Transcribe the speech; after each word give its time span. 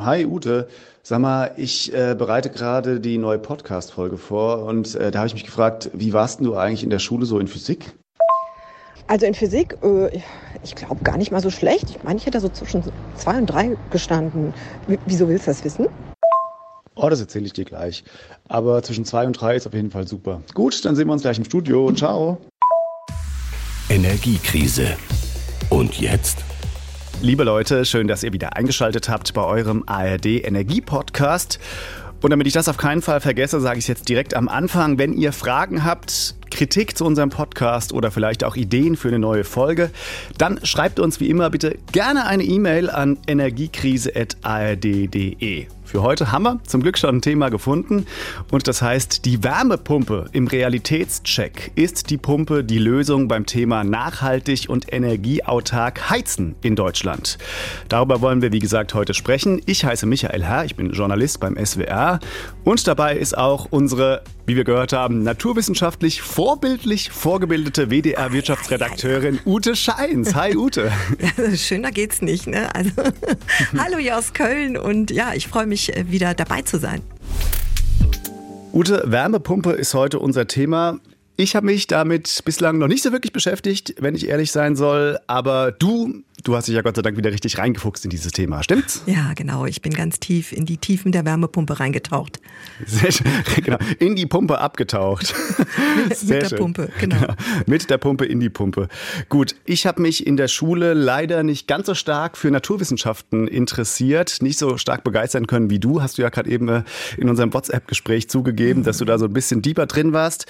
Hi 0.00 0.26
Ute, 0.26 0.66
sag 1.04 1.20
mal, 1.20 1.52
ich 1.56 1.94
äh, 1.94 2.16
bereite 2.18 2.50
gerade 2.50 2.98
die 2.98 3.16
neue 3.16 3.38
Podcast-Folge 3.38 4.16
vor 4.16 4.64
und 4.64 4.96
äh, 4.96 5.12
da 5.12 5.20
habe 5.20 5.28
ich 5.28 5.34
mich 5.34 5.44
gefragt, 5.44 5.88
wie 5.92 6.12
warst 6.12 6.40
denn 6.40 6.46
du 6.46 6.56
eigentlich 6.56 6.82
in 6.82 6.90
der 6.90 6.98
Schule 6.98 7.26
so 7.26 7.38
in 7.38 7.46
Physik? 7.46 7.94
Also 9.06 9.24
in 9.24 9.34
Physik, 9.34 9.78
äh, 9.84 10.20
ich 10.64 10.74
glaube 10.74 11.04
gar 11.04 11.16
nicht 11.16 11.30
mal 11.30 11.40
so 11.40 11.48
schlecht. 11.48 11.90
Ich 11.90 12.02
meine, 12.02 12.18
ich 12.18 12.26
hätte 12.26 12.40
so 12.40 12.48
zwischen 12.48 12.82
zwei 13.14 13.38
und 13.38 13.46
drei 13.46 13.76
gestanden. 13.92 14.52
W 14.88 14.98
wieso 15.06 15.28
willst 15.28 15.46
du 15.46 15.52
das 15.52 15.64
wissen? 15.64 15.86
Oh, 16.96 17.08
das 17.08 17.20
erzähle 17.20 17.46
ich 17.46 17.52
dir 17.52 17.64
gleich. 17.64 18.02
Aber 18.48 18.82
zwischen 18.82 19.04
zwei 19.04 19.24
und 19.24 19.40
drei 19.40 19.54
ist 19.54 19.68
auf 19.68 19.74
jeden 19.74 19.92
Fall 19.92 20.08
super. 20.08 20.42
Gut, 20.54 20.84
dann 20.84 20.96
sehen 20.96 21.06
wir 21.06 21.12
uns 21.12 21.22
gleich 21.22 21.38
im 21.38 21.44
Studio. 21.44 21.92
Ciao. 21.92 22.38
Energiekrise. 23.88 24.96
Und 25.70 26.00
jetzt? 26.00 26.38
Liebe 27.22 27.44
Leute, 27.44 27.84
schön, 27.84 28.06
dass 28.06 28.22
ihr 28.22 28.32
wieder 28.32 28.56
eingeschaltet 28.56 29.08
habt 29.08 29.32
bei 29.34 29.42
eurem 29.42 29.82
ARD 29.86 30.44
Energie 30.44 30.80
Podcast. 30.80 31.58
Und 32.20 32.30
damit 32.30 32.46
ich 32.46 32.52
das 32.52 32.68
auf 32.68 32.76
keinen 32.76 33.02
Fall 33.02 33.20
vergesse, 33.20 33.60
sage 33.60 33.78
ich 33.78 33.84
es 33.84 33.88
jetzt 33.88 34.08
direkt 34.08 34.34
am 34.34 34.48
Anfang. 34.48 34.98
Wenn 34.98 35.12
ihr 35.12 35.32
Fragen 35.32 35.84
habt, 35.84 36.36
Kritik 36.50 36.96
zu 36.96 37.04
unserem 37.04 37.30
Podcast 37.30 37.92
oder 37.92 38.10
vielleicht 38.10 38.44
auch 38.44 38.56
Ideen 38.56 38.96
für 38.96 39.08
eine 39.08 39.18
neue 39.18 39.44
Folge, 39.44 39.90
dann 40.38 40.64
schreibt 40.64 41.00
uns 41.00 41.20
wie 41.20 41.28
immer 41.28 41.50
bitte 41.50 41.76
gerne 41.92 42.26
eine 42.26 42.44
E-Mail 42.44 42.90
an 42.90 43.18
energiekrise.ard.de. 43.26 45.66
Für 45.94 46.02
heute 46.02 46.32
haben 46.32 46.42
wir 46.42 46.58
zum 46.66 46.82
Glück 46.82 46.98
schon 46.98 47.18
ein 47.18 47.22
Thema 47.22 47.50
gefunden 47.50 48.06
und 48.50 48.66
das 48.66 48.82
heißt, 48.82 49.24
die 49.24 49.44
Wärmepumpe 49.44 50.28
im 50.32 50.48
Realitätscheck 50.48 51.70
ist 51.76 52.10
die 52.10 52.16
Pumpe 52.16 52.64
die 52.64 52.80
Lösung 52.80 53.28
beim 53.28 53.46
Thema 53.46 53.84
nachhaltig 53.84 54.68
und 54.68 54.92
energieautark 54.92 56.10
heizen 56.10 56.56
in 56.62 56.74
Deutschland. 56.74 57.38
Darüber 57.88 58.20
wollen 58.20 58.42
wir 58.42 58.50
wie 58.50 58.58
gesagt 58.58 58.92
heute 58.94 59.14
sprechen. 59.14 59.62
Ich 59.66 59.84
heiße 59.84 60.04
Michael 60.04 60.42
Herr, 60.42 60.64
ich 60.64 60.74
bin 60.74 60.90
Journalist 60.90 61.38
beim 61.38 61.56
SWR 61.64 62.18
und 62.64 62.88
dabei 62.88 63.16
ist 63.16 63.38
auch 63.38 63.68
unsere, 63.70 64.24
wie 64.46 64.56
wir 64.56 64.64
gehört 64.64 64.92
haben, 64.92 65.22
naturwissenschaftlich 65.22 66.22
vorbildlich 66.22 67.10
vorgebildete 67.12 67.92
WDR-Wirtschaftsredakteurin 67.92 69.38
Ute 69.46 69.76
Scheins. 69.76 70.34
Hi 70.34 70.56
Ute. 70.56 70.90
Ja, 71.20 71.56
schöner 71.56 71.92
geht's 71.92 72.20
nicht. 72.20 72.48
Ne? 72.48 72.74
Also, 72.74 72.90
hallo 73.78 73.98
hier 73.98 74.18
aus 74.18 74.32
Köln 74.32 74.76
und 74.76 75.12
ja, 75.12 75.34
ich 75.34 75.46
freue 75.46 75.66
mich 75.66 75.83
wieder 75.88 76.34
dabei 76.34 76.62
zu 76.62 76.78
sein. 76.78 77.02
Ute, 78.72 79.02
Wärmepumpe 79.06 79.72
ist 79.72 79.94
heute 79.94 80.18
unser 80.18 80.46
Thema. 80.46 80.98
Ich 81.36 81.56
habe 81.56 81.66
mich 81.66 81.86
damit 81.86 82.42
bislang 82.44 82.78
noch 82.78 82.88
nicht 82.88 83.02
so 83.02 83.12
wirklich 83.12 83.32
beschäftigt, 83.32 83.94
wenn 84.00 84.14
ich 84.14 84.28
ehrlich 84.28 84.52
sein 84.52 84.76
soll. 84.76 85.18
Aber 85.26 85.72
du 85.72 86.22
Du 86.44 86.54
hast 86.54 86.68
dich 86.68 86.74
ja 86.74 86.82
Gott 86.82 86.94
sei 86.94 87.00
Dank 87.00 87.16
wieder 87.16 87.32
richtig 87.32 87.56
reingefuchst 87.56 88.04
in 88.04 88.10
dieses 88.10 88.30
Thema, 88.32 88.62
stimmt's? 88.62 89.02
Ja, 89.06 89.32
genau. 89.34 89.64
Ich 89.64 89.80
bin 89.80 89.94
ganz 89.94 90.20
tief 90.20 90.52
in 90.52 90.66
die 90.66 90.76
Tiefen 90.76 91.10
der 91.10 91.24
Wärmepumpe 91.24 91.80
reingetaucht. 91.80 92.38
Sehr 92.84 93.10
schön. 93.10 93.26
Genau. 93.64 93.78
In 93.98 94.14
die 94.14 94.26
Pumpe 94.26 94.58
abgetaucht. 94.58 95.34
Sehr 96.14 96.42
Mit 96.42 96.50
der 96.50 96.56
Pumpe, 96.58 96.90
genau. 97.00 97.18
genau. 97.18 97.34
Mit 97.64 97.88
der 97.88 97.96
Pumpe 97.96 98.26
in 98.26 98.40
die 98.40 98.50
Pumpe. 98.50 98.88
Gut, 99.30 99.54
ich 99.64 99.86
habe 99.86 100.02
mich 100.02 100.26
in 100.26 100.36
der 100.36 100.48
Schule 100.48 100.92
leider 100.92 101.42
nicht 101.42 101.66
ganz 101.66 101.86
so 101.86 101.94
stark 101.94 102.36
für 102.36 102.50
Naturwissenschaften 102.50 103.48
interessiert, 103.48 104.42
nicht 104.42 104.58
so 104.58 104.76
stark 104.76 105.02
begeistern 105.02 105.46
können 105.46 105.70
wie 105.70 105.78
du. 105.78 106.02
Hast 106.02 106.18
du 106.18 106.22
ja 106.22 106.28
gerade 106.28 106.50
eben 106.50 106.68
äh, 106.68 106.82
in 107.16 107.30
unserem 107.30 107.54
WhatsApp-Gespräch 107.54 108.28
zugegeben, 108.28 108.80
mhm. 108.80 108.84
dass 108.84 108.98
du 108.98 109.06
da 109.06 109.16
so 109.18 109.24
ein 109.24 109.32
bisschen 109.32 109.62
deeper 109.62 109.86
drin 109.86 110.12
warst. 110.12 110.44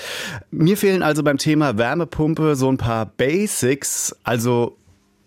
Mir 0.50 0.76
fehlen 0.76 1.04
also 1.04 1.22
beim 1.22 1.38
Thema 1.38 1.78
Wärmepumpe 1.78 2.56
so 2.56 2.68
ein 2.68 2.78
paar 2.78 3.06
Basics, 3.06 4.16
also 4.24 4.76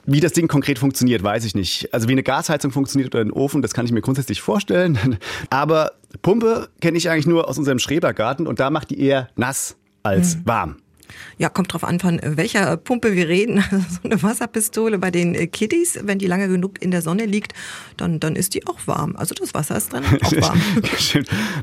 wie 0.08 0.22
das 0.22 0.32
Ding 0.32 0.48
konkret 0.48 0.80
funktioniert, 0.80 1.22
weiß 1.22 1.44
ich 1.44 1.54
nicht. 1.54 1.94
Also 1.94 2.08
wie 2.08 2.14
eine 2.14 2.24
Gasheizung 2.24 2.72
funktioniert 2.72 3.14
oder 3.14 3.24
ein 3.24 3.32
Ofen, 3.32 3.62
das 3.62 3.74
kann 3.74 3.86
ich 3.86 3.92
mir 3.92 4.02
grundsätzlich 4.02 4.42
vorstellen. 4.42 5.20
Aber 5.50 5.92
Pumpe 6.22 6.70
kenne 6.82 6.98
ich 6.98 7.10
eigentlich 7.10 7.28
nur 7.28 7.48
aus 7.48 7.58
unserem 7.58 7.78
Schrebergarten 7.78 8.48
und 8.48 8.60
da 8.60 8.70
macht 8.70 8.90
die 8.90 9.00
eher 9.00 9.30
nass 9.36 9.76
als 10.04 10.38
mhm. 10.38 10.42
warm. 10.46 10.76
Ja, 11.38 11.50
kommt 11.50 11.74
drauf 11.74 11.84
an, 11.84 12.00
von 12.00 12.20
welcher 12.24 12.78
Pumpe 12.78 13.14
wir 13.14 13.28
reden. 13.28 13.64
so 13.72 14.00
eine 14.04 14.22
Wasserpistole 14.22 14.98
bei 14.98 15.12
den 15.12 15.52
Kiddies, 15.52 16.00
wenn 16.04 16.20
die 16.20 16.28
lange 16.28 16.48
genug 16.48 16.82
in 16.82 16.92
der 16.92 17.02
Sonne 17.02 17.26
liegt, 17.26 17.54
dann, 17.98 18.20
dann 18.20 18.36
ist 18.36 18.54
die 18.54 18.66
auch 18.68 18.80
warm. 18.86 19.16
Also 19.16 19.36
das 19.36 19.54
Wasser 19.54 19.78
ist 19.78 19.94
dann 19.94 20.04
auch 20.06 20.32
warm. 20.42 20.62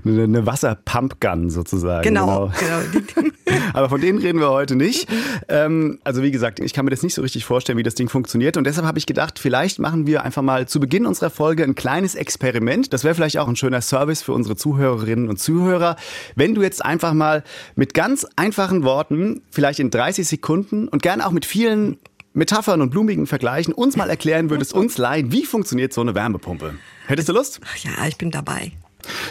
eine 0.04 0.46
Wasserpumpgun 0.46 1.50
sozusagen. 1.50 2.02
Genau, 2.02 2.52
genau. 2.58 3.02
genau. 3.14 3.30
Aber 3.72 3.88
von 3.88 4.00
denen 4.00 4.18
reden 4.18 4.40
wir 4.40 4.50
heute 4.50 4.76
nicht. 4.76 5.08
Ähm, 5.48 5.98
also 6.04 6.22
wie 6.22 6.30
gesagt, 6.30 6.60
ich 6.60 6.72
kann 6.72 6.84
mir 6.84 6.90
das 6.90 7.02
nicht 7.02 7.14
so 7.14 7.22
richtig 7.22 7.44
vorstellen, 7.44 7.78
wie 7.78 7.82
das 7.82 7.94
Ding 7.94 8.08
funktioniert. 8.08 8.56
Und 8.56 8.64
deshalb 8.64 8.86
habe 8.86 8.98
ich 8.98 9.06
gedacht, 9.06 9.38
vielleicht 9.38 9.78
machen 9.78 10.06
wir 10.06 10.22
einfach 10.22 10.42
mal 10.42 10.66
zu 10.66 10.80
Beginn 10.80 11.06
unserer 11.06 11.30
Folge 11.30 11.64
ein 11.64 11.74
kleines 11.74 12.14
Experiment. 12.14 12.92
Das 12.92 13.04
wäre 13.04 13.14
vielleicht 13.14 13.38
auch 13.38 13.48
ein 13.48 13.56
schöner 13.56 13.80
Service 13.80 14.22
für 14.22 14.32
unsere 14.32 14.56
Zuhörerinnen 14.56 15.28
und 15.28 15.38
Zuhörer. 15.38 15.96
Wenn 16.36 16.54
du 16.54 16.62
jetzt 16.62 16.84
einfach 16.84 17.12
mal 17.12 17.44
mit 17.76 17.94
ganz 17.94 18.26
einfachen 18.36 18.84
Worten 18.84 19.33
vielleicht 19.50 19.80
in 19.80 19.90
30 19.90 20.26
Sekunden 20.26 20.88
und 20.88 21.02
gerne 21.02 21.26
auch 21.26 21.32
mit 21.32 21.44
vielen 21.46 21.98
Metaphern 22.32 22.80
und 22.80 22.90
blumigen 22.90 23.26
Vergleichen 23.26 23.72
uns 23.72 23.96
mal 23.96 24.10
erklären 24.10 24.50
würdest, 24.50 24.74
uns 24.74 24.98
leihen, 24.98 25.30
wie 25.30 25.44
funktioniert 25.44 25.92
so 25.92 26.00
eine 26.00 26.14
Wärmepumpe. 26.14 26.74
Hättest 27.06 27.28
du 27.28 27.32
Lust? 27.32 27.60
Ja, 27.82 28.06
ich 28.08 28.18
bin 28.18 28.30
dabei. 28.30 28.72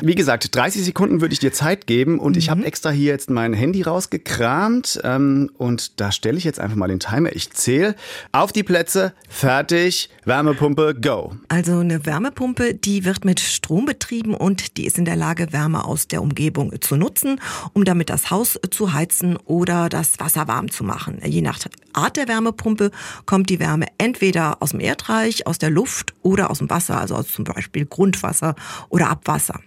Wie 0.02 0.16
gesagt, 0.16 0.56
30 0.56 0.84
Sekunden 0.84 1.22
würde 1.22 1.34
ich 1.34 1.40
dir 1.40 1.54
Zeit 1.54 1.88
geben 1.88 2.20
und 2.20 2.34
mhm. 2.34 2.40
ich 2.40 2.50
habe 2.50 2.66
extra 2.66 2.90
hier 2.90 3.12
jetzt 3.12 3.30
mein 3.30 3.54
Handy 3.54 3.82
rausgekramt 3.82 5.00
ähm, 5.04 5.50
und 5.58 6.00
da 6.00 6.12
stelle 6.12 6.38
ich 6.38 6.44
jetzt 6.44 6.60
einfach 6.60 6.76
mal 6.76 6.88
den 6.88 7.00
Timer. 7.00 7.34
Ich 7.34 7.52
zähle 7.52 7.96
auf 8.32 8.52
die 8.52 8.64
Plätze, 8.64 9.14
fertig, 9.30 10.10
Wärmepumpe, 10.26 10.96
go. 11.00 11.34
Also 11.48 11.80
eine 11.80 12.06
Wärmepumpe, 12.06 12.74
die 12.74 13.06
wird 13.06 13.26
mit 13.26 13.40
Strom 13.40 13.86
betrieben 13.86 14.34
und 14.34 14.78
die 14.78 14.86
ist 14.86 14.98
in 14.98 15.06
der 15.06 15.16
Lage, 15.16 15.52
Wärme 15.52 15.86
aus 15.86 16.08
der 16.08 16.22
Umgebung 16.22 16.74
zu 16.82 16.96
nutzen, 16.96 17.40
um 17.74 17.86
damit 17.86 18.10
das 18.10 18.32
Haus 18.32 18.60
zu 18.72 18.94
heizen 18.94 19.38
oder 19.38 19.90
das 19.90 20.20
Wasser 20.20 20.48
warm 20.48 20.72
zu 20.72 20.84
machen. 20.84 21.20
Je 21.26 21.42
nach 21.42 21.60
Art 21.94 22.18
der 22.18 22.28
Wärmepumpe 22.28 22.92
kommt 23.26 23.50
die 23.50 23.60
Wärme 23.60 23.88
entweder 23.98 24.62
aus 24.62 24.72
dem 24.72 24.80
Erdreich, 24.80 25.46
aus 25.48 25.58
der 25.58 25.70
Luft 25.70 26.14
oder 26.22 26.50
aus 26.50 26.60
dem 26.60 26.70
Wasser, 26.70 27.00
also 27.00 27.16
aus 27.16 27.32
zum 27.32 27.46
Beispiel 27.46 27.86
Grundwasser 27.86 28.56
oder 28.90 29.10
Abwasser. 29.10 29.60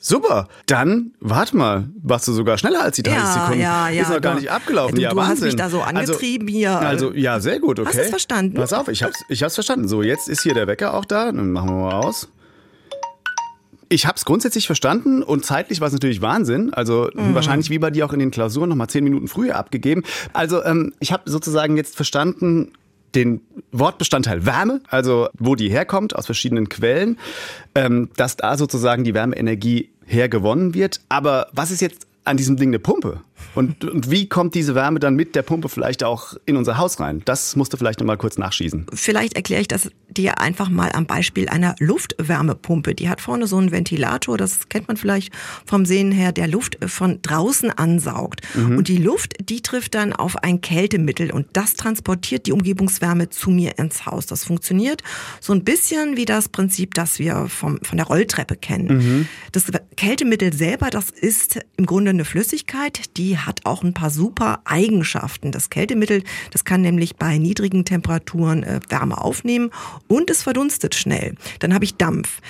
Super. 0.00 0.48
Dann, 0.66 1.12
warte 1.20 1.56
mal, 1.56 1.88
warst 2.02 2.28
du 2.28 2.32
sogar 2.32 2.58
schneller 2.58 2.82
als 2.82 2.96
die 2.96 3.02
30 3.02 3.18
ja, 3.18 3.32
Sekunden. 3.32 3.60
Ja, 3.60 3.88
ja. 3.88 4.02
Ist 4.02 4.10
noch 4.10 4.20
gar 4.20 4.34
nicht 4.36 4.50
abgelaufen. 4.50 4.96
Du, 4.96 5.02
ja, 5.02 5.10
du 5.10 5.16
Wahnsinn. 5.16 5.36
hast 5.36 5.42
mich 5.42 5.56
da 5.56 5.70
so 5.70 5.80
also, 5.80 5.98
angetrieben 5.98 6.48
also, 6.48 6.58
hier. 6.58 6.78
Also, 6.78 7.12
ja, 7.14 7.40
sehr 7.40 7.60
gut, 7.60 7.78
okay. 7.78 7.88
Hast 7.88 7.98
du 7.98 8.02
es 8.02 8.10
verstanden? 8.10 8.54
Pass 8.54 8.72
auf, 8.72 8.88
ich 8.88 9.02
hab's, 9.02 9.24
ich 9.28 9.42
hab's 9.42 9.54
verstanden. 9.54 9.88
So, 9.88 10.02
jetzt 10.02 10.28
ist 10.28 10.42
hier 10.42 10.54
der 10.54 10.66
Wecker 10.66 10.94
auch 10.94 11.04
da. 11.04 11.26
Dann 11.26 11.52
machen 11.52 11.68
wir 11.68 11.90
mal 11.90 11.94
aus. 11.94 12.28
Ich 13.90 14.06
habe 14.06 14.16
es 14.16 14.24
grundsätzlich 14.24 14.66
verstanden 14.66 15.22
und 15.22 15.46
zeitlich 15.46 15.80
war 15.80 15.86
es 15.86 15.94
natürlich 15.94 16.20
Wahnsinn. 16.20 16.72
Also 16.74 17.08
mhm. 17.14 17.34
wahrscheinlich 17.34 17.70
wie 17.70 17.78
bei 17.78 17.90
dir 17.90 18.04
auch 18.04 18.12
in 18.12 18.18
den 18.18 18.30
Klausuren 18.30 18.68
noch 18.68 18.76
mal 18.76 18.88
zehn 18.88 19.02
Minuten 19.02 19.28
früher 19.28 19.56
abgegeben. 19.56 20.02
Also 20.34 20.62
ähm, 20.62 20.92
ich 21.00 21.10
habe 21.12 21.30
sozusagen 21.30 21.76
jetzt 21.76 21.96
verstanden, 21.96 22.72
den 23.14 23.40
Wortbestandteil 23.72 24.46
Wärme, 24.46 24.80
also 24.88 25.28
wo 25.38 25.54
die 25.54 25.70
herkommt, 25.70 26.14
aus 26.14 26.26
verschiedenen 26.26 26.68
Quellen, 26.68 27.18
ähm, 27.74 28.10
dass 28.16 28.36
da 28.36 28.56
sozusagen 28.56 29.04
die 29.04 29.14
Wärmeenergie 29.14 29.90
hergewonnen 30.06 30.74
wird. 30.74 31.00
Aber 31.08 31.48
was 31.52 31.70
ist 31.70 31.80
jetzt 31.80 32.06
an 32.24 32.36
diesem 32.36 32.56
Ding 32.56 32.70
eine 32.70 32.78
Pumpe? 32.78 33.22
Und, 33.54 33.84
und 33.84 34.10
wie 34.10 34.28
kommt 34.28 34.54
diese 34.54 34.74
Wärme 34.74 35.00
dann 35.00 35.14
mit 35.14 35.34
der 35.34 35.42
Pumpe 35.42 35.68
vielleicht 35.68 36.04
auch 36.04 36.34
in 36.46 36.56
unser 36.56 36.78
Haus 36.78 37.00
rein? 37.00 37.22
Das 37.24 37.56
musst 37.56 37.72
du 37.72 37.76
vielleicht 37.76 38.00
noch 38.00 38.06
mal 38.06 38.16
kurz 38.16 38.38
nachschießen. 38.38 38.86
Vielleicht 38.92 39.34
erkläre 39.34 39.62
ich 39.62 39.68
das 39.68 39.90
dir 40.08 40.38
einfach 40.40 40.68
mal 40.68 40.90
am 40.92 41.06
Beispiel 41.06 41.48
einer 41.48 41.74
Luftwärmepumpe. 41.78 42.94
Die 42.94 43.08
hat 43.08 43.20
vorne 43.20 43.46
so 43.46 43.56
einen 43.56 43.70
Ventilator, 43.70 44.36
das 44.38 44.68
kennt 44.68 44.88
man 44.88 44.96
vielleicht 44.96 45.32
vom 45.64 45.84
Sehen 45.84 46.12
her, 46.12 46.32
der 46.32 46.48
Luft 46.48 46.78
von 46.86 47.20
draußen 47.22 47.70
ansaugt. 47.70 48.42
Mhm. 48.54 48.78
Und 48.78 48.88
die 48.88 48.96
Luft, 48.96 49.34
die 49.40 49.60
trifft 49.60 49.94
dann 49.94 50.12
auf 50.12 50.36
ein 50.36 50.60
Kältemittel 50.60 51.30
und 51.30 51.46
das 51.52 51.74
transportiert 51.74 52.46
die 52.46 52.52
Umgebungswärme 52.52 53.28
zu 53.28 53.50
mir 53.50 53.78
ins 53.78 54.06
Haus. 54.06 54.26
Das 54.26 54.44
funktioniert 54.44 55.02
so 55.40 55.52
ein 55.52 55.64
bisschen 55.64 56.16
wie 56.16 56.24
das 56.24 56.48
Prinzip, 56.48 56.94
das 56.94 57.18
wir 57.18 57.46
vom, 57.48 57.78
von 57.82 57.98
der 57.98 58.06
Rolltreppe 58.06 58.56
kennen. 58.56 58.98
Mhm. 58.98 59.28
Das 59.52 59.64
Kältemittel 59.96 60.52
selber, 60.52 60.90
das 60.90 61.10
ist 61.10 61.58
im 61.76 61.86
Grunde 61.86 62.10
eine 62.10 62.24
Flüssigkeit, 62.24 63.16
die 63.16 63.27
hat 63.36 63.60
auch 63.64 63.82
ein 63.82 63.94
paar 63.94 64.10
super 64.10 64.60
Eigenschaften. 64.64 65.52
Das 65.52 65.70
Kältemittel, 65.70 66.22
das 66.50 66.64
kann 66.64 66.80
nämlich 66.80 67.16
bei 67.16 67.38
niedrigen 67.38 67.84
Temperaturen 67.84 68.62
äh, 68.62 68.80
Wärme 68.88 69.18
aufnehmen 69.18 69.70
und 70.06 70.30
es 70.30 70.42
verdunstet 70.42 70.94
schnell. 70.94 71.34
Dann 71.58 71.74
habe 71.74 71.84
ich 71.84 71.96
Dampf. 71.96 72.40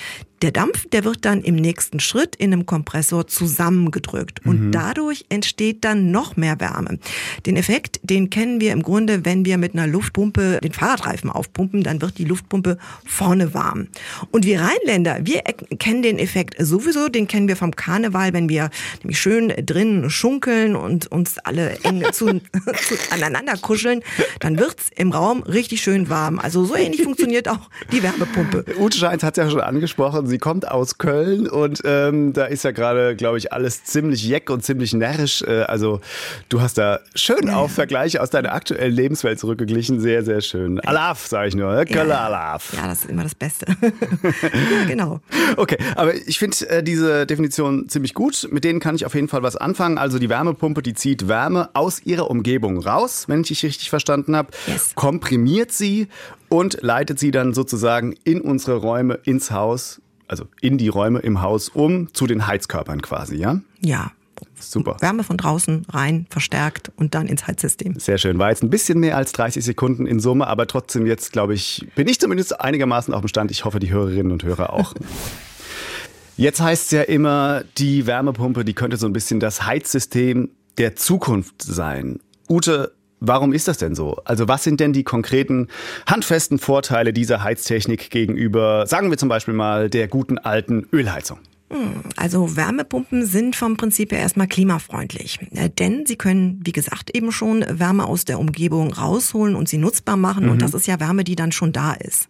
Der 0.41 0.51
Dampf, 0.51 0.87
der 0.89 1.03
wird 1.03 1.25
dann 1.25 1.41
im 1.41 1.55
nächsten 1.55 1.99
Schritt 1.99 2.35
in 2.35 2.53
einem 2.53 2.65
Kompressor 2.65 3.27
zusammengedrückt 3.27 4.45
und 4.45 4.67
mhm. 4.67 4.71
dadurch 4.71 5.25
entsteht 5.29 5.83
dann 5.83 6.11
noch 6.11 6.37
mehr 6.37 6.59
Wärme. 6.59 6.97
Den 7.45 7.57
Effekt, 7.57 7.99
den 8.03 8.29
kennen 8.29 8.61
wir 8.61 8.71
im 8.71 8.81
Grunde, 8.81 9.25
wenn 9.25 9.43
wir 9.43 9.57
mit 9.57 9.73
einer 9.73 9.87
Luftpumpe 9.87 10.59
den 10.63 10.71
Fahrradreifen 10.71 11.29
aufpumpen, 11.29 11.83
dann 11.83 12.01
wird 12.01 12.17
die 12.17 12.25
Luftpumpe 12.25 12.77
vorne 13.05 13.53
warm. 13.53 13.87
Und 14.31 14.45
wir 14.45 14.61
Rheinländer, 14.61 15.19
wir 15.23 15.41
kennen 15.77 16.01
den 16.01 16.19
Effekt 16.19 16.55
sowieso, 16.57 17.09
den 17.09 17.27
kennen 17.27 17.47
wir 17.47 17.57
vom 17.57 17.75
Karneval, 17.75 18.33
wenn 18.33 18.47
wir 18.47 18.69
nämlich 19.03 19.19
schön 19.19 19.53
drinnen 19.65 20.09
schunkeln 20.09 20.75
und 20.75 21.11
uns 21.11 21.37
alle 21.39 21.79
eng 21.83 22.03
zu, 22.13 22.27
zu 22.27 22.95
aneinander 23.11 23.57
kuscheln, 23.57 24.01
dann 24.39 24.57
wird's 24.57 24.89
im 24.95 25.11
Raum 25.11 25.43
richtig 25.43 25.81
schön 25.81 26.09
warm. 26.09 26.39
Also 26.39 26.63
so 26.63 26.75
ähnlich 26.75 27.03
funktioniert 27.03 27.49
auch 27.49 27.69
die 27.91 28.01
Wärmepumpe. 28.03 28.65
Ute 28.79 28.97
Scheins 28.97 29.23
hat 29.23 29.37
es 29.37 29.43
ja 29.43 29.49
schon 29.49 29.61
angesprochen, 29.61 30.28
sie 30.29 30.37
kommt 30.37 30.69
aus 30.69 30.97
Köln 30.97 31.47
und 31.47 31.81
ähm, 31.83 32.33
da 32.33 32.45
ist 32.45 32.63
ja 32.63 32.71
gerade, 32.71 33.15
glaube 33.15 33.37
ich, 33.37 33.51
alles 33.53 33.83
ziemlich 33.83 34.23
jeck 34.23 34.49
und 34.49 34.63
ziemlich 34.63 34.93
närrisch. 34.93 35.41
Äh, 35.41 35.63
also 35.63 36.01
du 36.49 36.61
hast 36.61 36.77
da 36.77 36.99
schön 37.15 37.49
auf 37.49 37.71
Vergleiche 37.71 38.21
aus 38.21 38.29
deiner 38.29 38.53
aktuellen 38.53 38.93
Lebenswelt 38.93 39.39
zurückgeglichen. 39.39 39.99
Sehr, 39.99 40.23
sehr 40.23 40.41
schön. 40.41 40.79
Alaf, 40.81 41.27
sage 41.27 41.49
ich 41.49 41.55
nur. 41.55 41.73
Ne? 41.73 41.85
Kölle 41.85 42.09
ja. 42.09 42.25
Alaf. 42.25 42.73
Ja, 42.75 42.87
das 42.87 42.99
ist 42.99 43.09
immer 43.09 43.23
das 43.23 43.35
Beste. 43.35 43.65
ja, 43.81 44.85
genau. 44.87 45.19
Okay, 45.57 45.77
aber 45.95 46.15
ich 46.15 46.39
finde 46.39 46.69
äh, 46.69 46.83
diese 46.83 47.25
Definition 47.25 47.89
ziemlich 47.89 48.13
gut. 48.13 48.47
Mit 48.51 48.63
denen 48.63 48.79
kann 48.79 48.95
ich 48.95 49.05
auf 49.05 49.15
jeden 49.15 49.27
Fall 49.27 49.43
was 49.43 49.55
anfangen. 49.55 49.97
Also 49.97 50.19
die 50.19 50.29
Wärmepumpe, 50.29 50.81
die 50.81 50.93
zieht 50.93 51.27
Wärme 51.27 51.69
aus 51.73 52.01
ihrer 52.05 52.29
Umgebung 52.29 52.79
raus, 52.79 53.25
wenn 53.27 53.41
ich 53.41 53.49
dich 53.49 53.63
richtig 53.63 53.89
verstanden 53.89 54.35
habe, 54.35 54.49
yes. 54.67 54.93
komprimiert 54.95 55.71
sie 55.71 56.07
und 56.49 56.79
leitet 56.81 57.19
sie 57.19 57.31
dann 57.31 57.53
sozusagen 57.53 58.15
in 58.23 58.41
unsere 58.41 58.77
Räume, 58.77 59.19
ins 59.23 59.51
Haus 59.51 60.01
also 60.29 60.45
in 60.61 60.77
die 60.77 60.87
Räume 60.87 61.19
im 61.19 61.41
Haus 61.41 61.67
um, 61.69 62.13
zu 62.13 62.27
den 62.27 62.47
Heizkörpern 62.47 63.01
quasi, 63.01 63.35
ja? 63.35 63.59
Ja. 63.81 64.11
Super. 64.57 64.95
Wärme 65.01 65.23
von 65.23 65.35
draußen 65.35 65.85
rein, 65.89 66.25
verstärkt 66.29 66.91
und 66.95 67.13
dann 67.13 67.27
ins 67.27 67.47
Heizsystem. 67.47 67.99
Sehr 67.99 68.17
schön. 68.17 68.39
War 68.39 68.49
jetzt 68.49 68.63
ein 68.63 68.69
bisschen 68.69 68.99
mehr 68.99 69.17
als 69.17 69.33
30 69.33 69.65
Sekunden 69.65 70.05
in 70.05 70.21
Summe, 70.21 70.47
aber 70.47 70.65
trotzdem 70.65 71.05
jetzt, 71.05 71.33
glaube 71.33 71.53
ich, 71.53 71.85
bin 71.95 72.07
ich 72.07 72.19
zumindest 72.21 72.61
einigermaßen 72.61 73.13
auf 73.13 73.21
dem 73.21 73.27
Stand. 73.27 73.51
Ich 73.51 73.65
hoffe, 73.65 73.79
die 73.79 73.91
Hörerinnen 73.91 74.31
und 74.31 74.43
Hörer 74.43 74.71
auch. 74.71 74.93
Jetzt 76.37 76.61
heißt 76.61 76.85
es 76.85 76.91
ja 76.91 77.01
immer, 77.01 77.65
die 77.77 78.05
Wärmepumpe, 78.07 78.63
die 78.63 78.73
könnte 78.73 78.95
so 78.95 79.07
ein 79.07 79.13
bisschen 79.13 79.41
das 79.41 79.65
Heizsystem 79.65 80.51
der 80.77 80.95
Zukunft 80.95 81.61
sein. 81.61 82.19
Ute, 82.47 82.93
Warum 83.19 83.53
ist 83.53 83.67
das 83.67 83.77
denn 83.77 83.95
so? 83.95 84.17
Also 84.23 84.47
was 84.47 84.63
sind 84.63 84.79
denn 84.79 84.93
die 84.93 85.03
konkreten, 85.03 85.67
handfesten 86.07 86.57
Vorteile 86.57 87.13
dieser 87.13 87.43
Heiztechnik 87.43 88.09
gegenüber, 88.09 88.85
sagen 88.87 89.09
wir 89.09 89.17
zum 89.17 89.29
Beispiel 89.29 89.53
mal, 89.53 89.89
der 89.89 90.07
guten 90.07 90.37
alten 90.37 90.87
Ölheizung? 90.93 91.39
Hm, 91.71 92.01
also 92.15 92.55
Wärmepumpen 92.55 93.25
sind 93.25 93.55
vom 93.55 93.77
Prinzip 93.77 94.11
her 94.11 94.19
erstmal 94.19 94.47
klimafreundlich, 94.47 95.39
äh, 95.51 95.69
denn 95.69 96.05
sie 96.05 96.15
können, 96.15 96.59
wie 96.63 96.71
gesagt, 96.71 97.15
eben 97.15 97.31
schon 97.31 97.63
Wärme 97.69 98.05
aus 98.05 98.25
der 98.25 98.39
Umgebung 98.39 98.91
rausholen 98.91 99.55
und 99.55 99.69
sie 99.69 99.77
nutzbar 99.77 100.17
machen 100.17 100.45
mhm. 100.45 100.51
und 100.51 100.61
das 100.61 100.73
ist 100.73 100.87
ja 100.87 100.99
Wärme, 100.99 101.23
die 101.23 101.35
dann 101.35 101.51
schon 101.51 101.71
da 101.71 101.93
ist. 101.93 102.27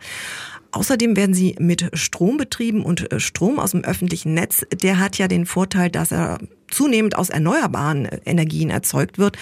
Außerdem 0.71 1.15
werden 1.15 1.33
sie 1.33 1.55
mit 1.57 1.89
Strom 1.93 2.37
betrieben 2.37 2.83
und 2.83 3.11
äh, 3.11 3.19
Strom 3.19 3.59
aus 3.59 3.71
dem 3.71 3.83
öffentlichen 3.83 4.33
Netz, 4.33 4.65
der 4.83 4.99
hat 4.99 5.17
ja 5.17 5.27
den 5.27 5.45
Vorteil, 5.45 5.89
dass 5.89 6.11
er 6.11 6.39
zunehmend 6.71 7.17
aus 7.17 7.29
erneuerbaren 7.29 8.05
äh, 8.05 8.19
Energien 8.25 8.69
erzeugt 8.69 9.17
wird. 9.17 9.37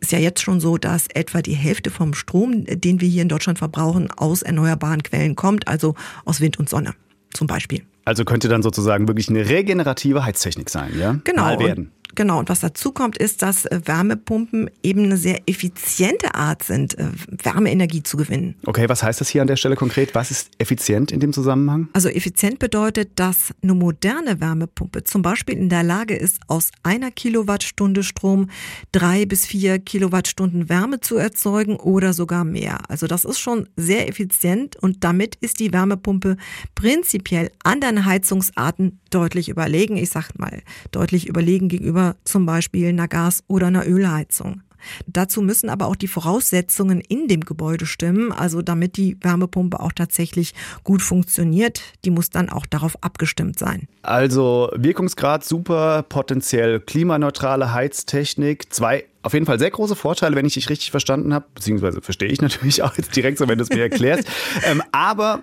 Ist 0.00 0.12
ja 0.12 0.18
jetzt 0.18 0.40
schon 0.42 0.60
so, 0.60 0.78
dass 0.78 1.06
etwa 1.14 1.42
die 1.42 1.54
Hälfte 1.54 1.90
vom 1.90 2.14
Strom, 2.14 2.64
den 2.64 3.00
wir 3.00 3.08
hier 3.08 3.22
in 3.22 3.28
Deutschland 3.28 3.58
verbrauchen, 3.58 4.10
aus 4.10 4.42
erneuerbaren 4.42 5.02
Quellen 5.02 5.36
kommt, 5.36 5.68
also 5.68 5.94
aus 6.24 6.40
Wind 6.40 6.58
und 6.58 6.68
Sonne 6.68 6.94
zum 7.32 7.46
Beispiel. 7.46 7.82
Also 8.04 8.24
könnte 8.24 8.48
dann 8.48 8.62
sozusagen 8.62 9.06
wirklich 9.08 9.28
eine 9.28 9.48
regenerative 9.48 10.24
Heiztechnik 10.24 10.70
sein, 10.70 10.98
ja? 10.98 11.18
Genau. 11.24 11.42
Mal 11.42 11.58
werden. 11.58 11.92
Genau, 12.14 12.38
und 12.38 12.48
was 12.48 12.60
dazu 12.60 12.92
kommt, 12.92 13.16
ist, 13.18 13.42
dass 13.42 13.66
äh, 13.66 13.80
Wärmepumpen 13.84 14.70
eben 14.82 15.04
eine 15.04 15.16
sehr 15.16 15.40
effiziente 15.46 16.34
Art 16.34 16.62
sind, 16.62 16.98
äh, 16.98 17.06
Wärmeenergie 17.42 18.02
zu 18.02 18.16
gewinnen. 18.16 18.56
Okay, 18.66 18.88
was 18.88 19.02
heißt 19.02 19.20
das 19.20 19.28
hier 19.28 19.42
an 19.42 19.48
der 19.48 19.56
Stelle 19.56 19.76
konkret? 19.76 20.14
Was 20.14 20.30
ist 20.30 20.50
effizient 20.58 21.12
in 21.12 21.20
dem 21.20 21.32
Zusammenhang? 21.32 21.88
Also 21.92 22.08
effizient 22.08 22.58
bedeutet, 22.58 23.12
dass 23.16 23.54
eine 23.62 23.74
moderne 23.74 24.40
Wärmepumpe 24.40 25.04
zum 25.04 25.22
Beispiel 25.22 25.56
in 25.56 25.68
der 25.68 25.82
Lage 25.82 26.14
ist, 26.14 26.40
aus 26.46 26.70
einer 26.82 27.10
Kilowattstunde 27.10 28.02
Strom 28.02 28.48
drei 28.92 29.26
bis 29.26 29.46
vier 29.46 29.78
Kilowattstunden 29.78 30.68
Wärme 30.68 31.00
zu 31.00 31.16
erzeugen 31.16 31.76
oder 31.76 32.12
sogar 32.12 32.44
mehr. 32.44 32.78
Also 32.88 33.06
das 33.06 33.24
ist 33.24 33.38
schon 33.38 33.68
sehr 33.76 34.08
effizient 34.08 34.76
und 34.76 35.04
damit 35.04 35.36
ist 35.36 35.60
die 35.60 35.72
Wärmepumpe 35.72 36.36
prinzipiell 36.74 37.50
anderen 37.64 38.04
Heizungsarten 38.04 38.99
deutlich 39.10 39.48
überlegen. 39.48 39.96
Ich 39.96 40.10
sag 40.10 40.38
mal, 40.38 40.62
deutlich 40.90 41.26
überlegen 41.26 41.68
gegenüber 41.68 42.16
zum 42.24 42.46
Beispiel 42.46 42.88
einer 42.88 43.08
Gas- 43.08 43.44
oder 43.48 43.68
einer 43.68 43.86
Ölheizung. 43.86 44.62
Dazu 45.06 45.42
müssen 45.42 45.68
aber 45.68 45.86
auch 45.86 45.96
die 45.96 46.08
Voraussetzungen 46.08 47.00
in 47.00 47.28
dem 47.28 47.40
Gebäude 47.40 47.86
stimmen, 47.86 48.32
also 48.32 48.62
damit 48.62 48.96
die 48.96 49.16
Wärmepumpe 49.20 49.80
auch 49.80 49.92
tatsächlich 49.92 50.54
gut 50.84 51.02
funktioniert. 51.02 51.82
Die 52.04 52.10
muss 52.10 52.30
dann 52.30 52.48
auch 52.48 52.66
darauf 52.66 53.02
abgestimmt 53.02 53.58
sein. 53.58 53.88
Also 54.02 54.70
Wirkungsgrad 54.74 55.44
super, 55.44 56.04
potenziell 56.08 56.80
klimaneutrale 56.80 57.72
Heiztechnik, 57.72 58.72
zwei 58.72 59.04
auf 59.22 59.34
jeden 59.34 59.44
Fall 59.44 59.58
sehr 59.58 59.70
große 59.70 59.96
Vorteile, 59.96 60.34
wenn 60.34 60.46
ich 60.46 60.54
dich 60.54 60.70
richtig 60.70 60.90
verstanden 60.90 61.34
habe, 61.34 61.44
beziehungsweise 61.54 62.00
verstehe 62.00 62.30
ich 62.30 62.40
natürlich 62.40 62.82
auch 62.82 62.96
jetzt 62.96 63.14
direkt 63.14 63.36
so, 63.36 63.48
wenn 63.48 63.58
du 63.58 63.64
es 63.64 63.70
mir 63.70 63.82
erklärst. 63.82 64.24
ähm, 64.64 64.82
aber 64.92 65.42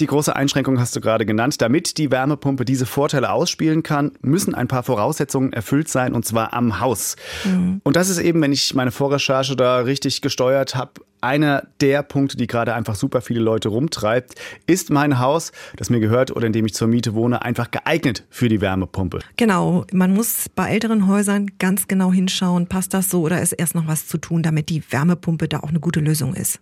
die 0.00 0.06
große 0.06 0.34
Einschränkung 0.34 0.78
hast 0.78 0.94
du 0.96 1.00
gerade 1.00 1.26
genannt. 1.26 1.60
Damit 1.60 1.98
die 1.98 2.10
Wärmepumpe 2.10 2.64
diese 2.64 2.86
Vorteile 2.86 3.30
ausspielen 3.30 3.82
kann, 3.82 4.12
müssen 4.20 4.54
ein 4.54 4.68
paar 4.68 4.82
Voraussetzungen 4.82 5.52
erfüllt 5.52 5.88
sein, 5.88 6.14
und 6.14 6.24
zwar 6.24 6.52
am 6.52 6.80
Haus. 6.80 7.16
Mhm. 7.44 7.80
Und 7.82 7.96
das 7.96 8.08
ist 8.08 8.18
eben, 8.18 8.40
wenn 8.42 8.52
ich 8.52 8.74
meine 8.74 8.90
Vorrecherche 8.90 9.56
da 9.56 9.78
richtig 9.78 10.22
gesteuert 10.22 10.74
habe, 10.74 10.92
einer 11.26 11.64
der 11.80 12.02
Punkte, 12.02 12.36
die 12.36 12.46
gerade 12.46 12.74
einfach 12.74 12.94
super 12.94 13.20
viele 13.20 13.40
Leute 13.40 13.68
rumtreibt, 13.68 14.34
ist 14.66 14.90
mein 14.90 15.18
Haus, 15.18 15.52
das 15.76 15.90
mir 15.90 16.00
gehört 16.00 16.34
oder 16.34 16.46
in 16.46 16.52
dem 16.52 16.64
ich 16.66 16.74
zur 16.74 16.88
Miete 16.88 17.14
wohne, 17.14 17.42
einfach 17.42 17.70
geeignet 17.70 18.24
für 18.30 18.48
die 18.48 18.60
Wärmepumpe. 18.60 19.18
Genau, 19.36 19.84
man 19.92 20.14
muss 20.14 20.46
bei 20.54 20.70
älteren 20.70 21.08
Häusern 21.08 21.50
ganz 21.58 21.88
genau 21.88 22.12
hinschauen, 22.12 22.68
passt 22.68 22.94
das 22.94 23.10
so 23.10 23.22
oder 23.22 23.42
ist 23.42 23.52
erst 23.52 23.74
noch 23.74 23.88
was 23.88 24.06
zu 24.06 24.18
tun, 24.18 24.42
damit 24.42 24.68
die 24.68 24.82
Wärmepumpe 24.90 25.48
da 25.48 25.60
auch 25.60 25.70
eine 25.70 25.80
gute 25.80 26.00
Lösung 26.00 26.34
ist. 26.34 26.60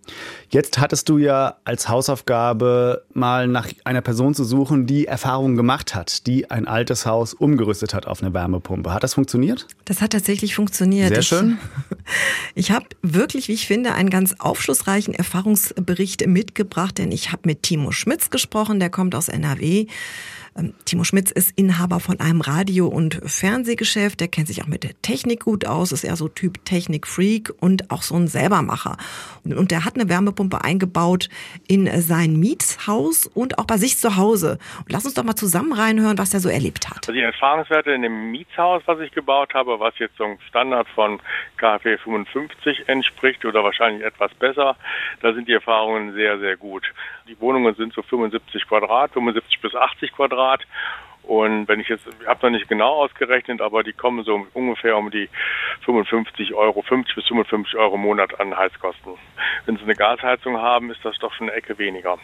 Jetzt 0.49 0.79
hattest 0.79 1.07
du 1.09 1.19
ja 1.19 1.57
als 1.63 1.87
Hausaufgabe 1.87 3.03
mal 3.13 3.47
nach 3.47 3.69
einer 3.83 4.01
Person 4.01 4.33
zu 4.33 4.43
suchen, 4.43 4.87
die 4.87 5.05
Erfahrungen 5.05 5.55
gemacht 5.55 5.93
hat, 5.93 6.25
die 6.25 6.49
ein 6.49 6.67
altes 6.67 7.05
Haus 7.05 7.33
umgerüstet 7.33 7.93
hat 7.93 8.07
auf 8.07 8.23
eine 8.23 8.33
Wärmepumpe. 8.33 8.93
Hat 8.93 9.03
das 9.03 9.13
funktioniert? 9.13 9.67
Das 9.85 10.01
hat 10.01 10.11
tatsächlich 10.11 10.55
funktioniert. 10.55 11.09
Sehr 11.09 11.21
schön. 11.21 11.57
Ich, 12.55 12.55
ich 12.69 12.71
habe 12.71 12.87
wirklich, 13.03 13.47
wie 13.47 13.53
ich 13.53 13.67
finde, 13.67 13.93
ein 13.93 14.09
ganz 14.09 14.35
aufschlussreichen 14.55 15.13
Erfahrungsbericht 15.13 16.27
mitgebracht, 16.27 16.97
denn 16.97 17.11
ich 17.11 17.33
habe 17.33 17.41
mit 17.43 17.63
Timo 17.63 17.91
Schmitz 17.91 18.29
gesprochen, 18.29 18.79
der 18.79 18.89
kommt 18.89 19.13
aus 19.13 19.27
NRW. 19.27 19.87
Ähm, 20.57 20.73
Timo 20.85 21.03
Schmitz 21.03 21.31
ist 21.31 21.57
Inhaber 21.59 21.99
von 21.99 22.19
einem 22.21 22.39
Radio- 22.39 22.87
und 22.87 23.19
Fernsehgeschäft. 23.25 24.21
Der 24.21 24.29
kennt 24.29 24.47
sich 24.47 24.63
auch 24.63 24.67
mit 24.67 24.83
der 24.83 24.91
Technik 25.01 25.43
gut 25.43 25.65
aus, 25.65 25.91
ist 25.91 26.05
eher 26.05 26.15
so 26.15 26.29
Typ 26.29 26.63
Technik-Freak 26.63 27.51
und 27.59 27.91
auch 27.91 28.01
so 28.01 28.15
ein 28.15 28.27
Selbermacher. 28.27 28.95
Und 29.43 29.71
der 29.71 29.83
hat 29.83 29.95
eine 29.95 30.07
Wärmepumpe 30.07 30.63
eingebaut 30.63 31.27
in 31.67 31.87
sein 32.01 32.37
Mietshaus 32.39 33.27
und 33.27 33.59
auch 33.59 33.65
bei 33.65 33.77
sich 33.77 33.97
zu 33.97 34.15
Hause. 34.15 34.57
Und 34.79 34.93
lass 34.93 35.03
uns 35.03 35.15
doch 35.15 35.23
mal 35.23 35.35
zusammen 35.35 35.73
reinhören, 35.73 36.17
was 36.17 36.33
er 36.33 36.39
so 36.39 36.47
erlebt 36.47 36.89
hat. 36.89 36.99
Also 36.99 37.11
die 37.11 37.19
Erfahrungswerte 37.19 37.91
in 37.91 38.03
dem 38.03 38.31
Mietshaus, 38.31 38.81
was 38.85 38.99
ich 39.01 39.11
gebaut 39.11 39.53
habe, 39.53 39.77
was 39.79 39.97
jetzt 39.99 40.17
so 40.17 40.23
ein 40.23 40.37
Standard 40.47 40.87
von 40.95 41.19
KfW 41.57 41.97
55 41.97 42.87
entspricht 42.87 43.43
oder 43.43 43.63
wahrscheinlich 43.63 44.05
etwas 44.05 44.33
besser, 44.35 44.77
da 45.21 45.33
sind 45.33 45.49
die 45.49 45.53
Erfahrungen 45.53 46.13
sehr, 46.13 46.39
sehr 46.39 46.55
gut. 46.55 46.85
Die 47.27 47.39
Wohnungen 47.41 47.75
sind 47.75 47.93
so 47.93 48.03
75 48.03 48.67
Quadrat, 48.67 49.11
75 49.11 49.59
bis 49.59 49.75
80 49.75 50.13
Quadrat. 50.13 50.44
Und 51.23 51.67
wenn 51.67 51.79
ich 51.79 51.87
jetzt, 51.87 52.05
ich 52.21 52.27
habe 52.27 52.45
noch 52.45 52.51
nicht 52.51 52.67
genau 52.67 53.03
ausgerechnet, 53.03 53.59
aber 53.59 53.83
die 53.83 53.93
kommen 53.93 54.23
so 54.23 54.45
ungefähr 54.53 54.95
um 54.97 55.09
die 55.09 55.27
55 55.85 56.53
Euro, 56.53 56.83
50 56.83 57.15
bis 57.15 57.25
55 57.27 57.75
Euro 57.77 57.95
im 57.95 58.01
Monat 58.01 58.39
an 58.39 58.55
Heizkosten. 58.55 59.13
Wenn 59.65 59.77
Sie 59.77 59.83
eine 59.83 59.95
Gasheizung 59.95 60.57
haben, 60.57 60.91
ist 60.91 61.03
das 61.03 61.17
doch 61.17 61.33
schon 61.33 61.49
eine 61.49 61.57
Ecke 61.57 61.77
weniger. 61.79 62.19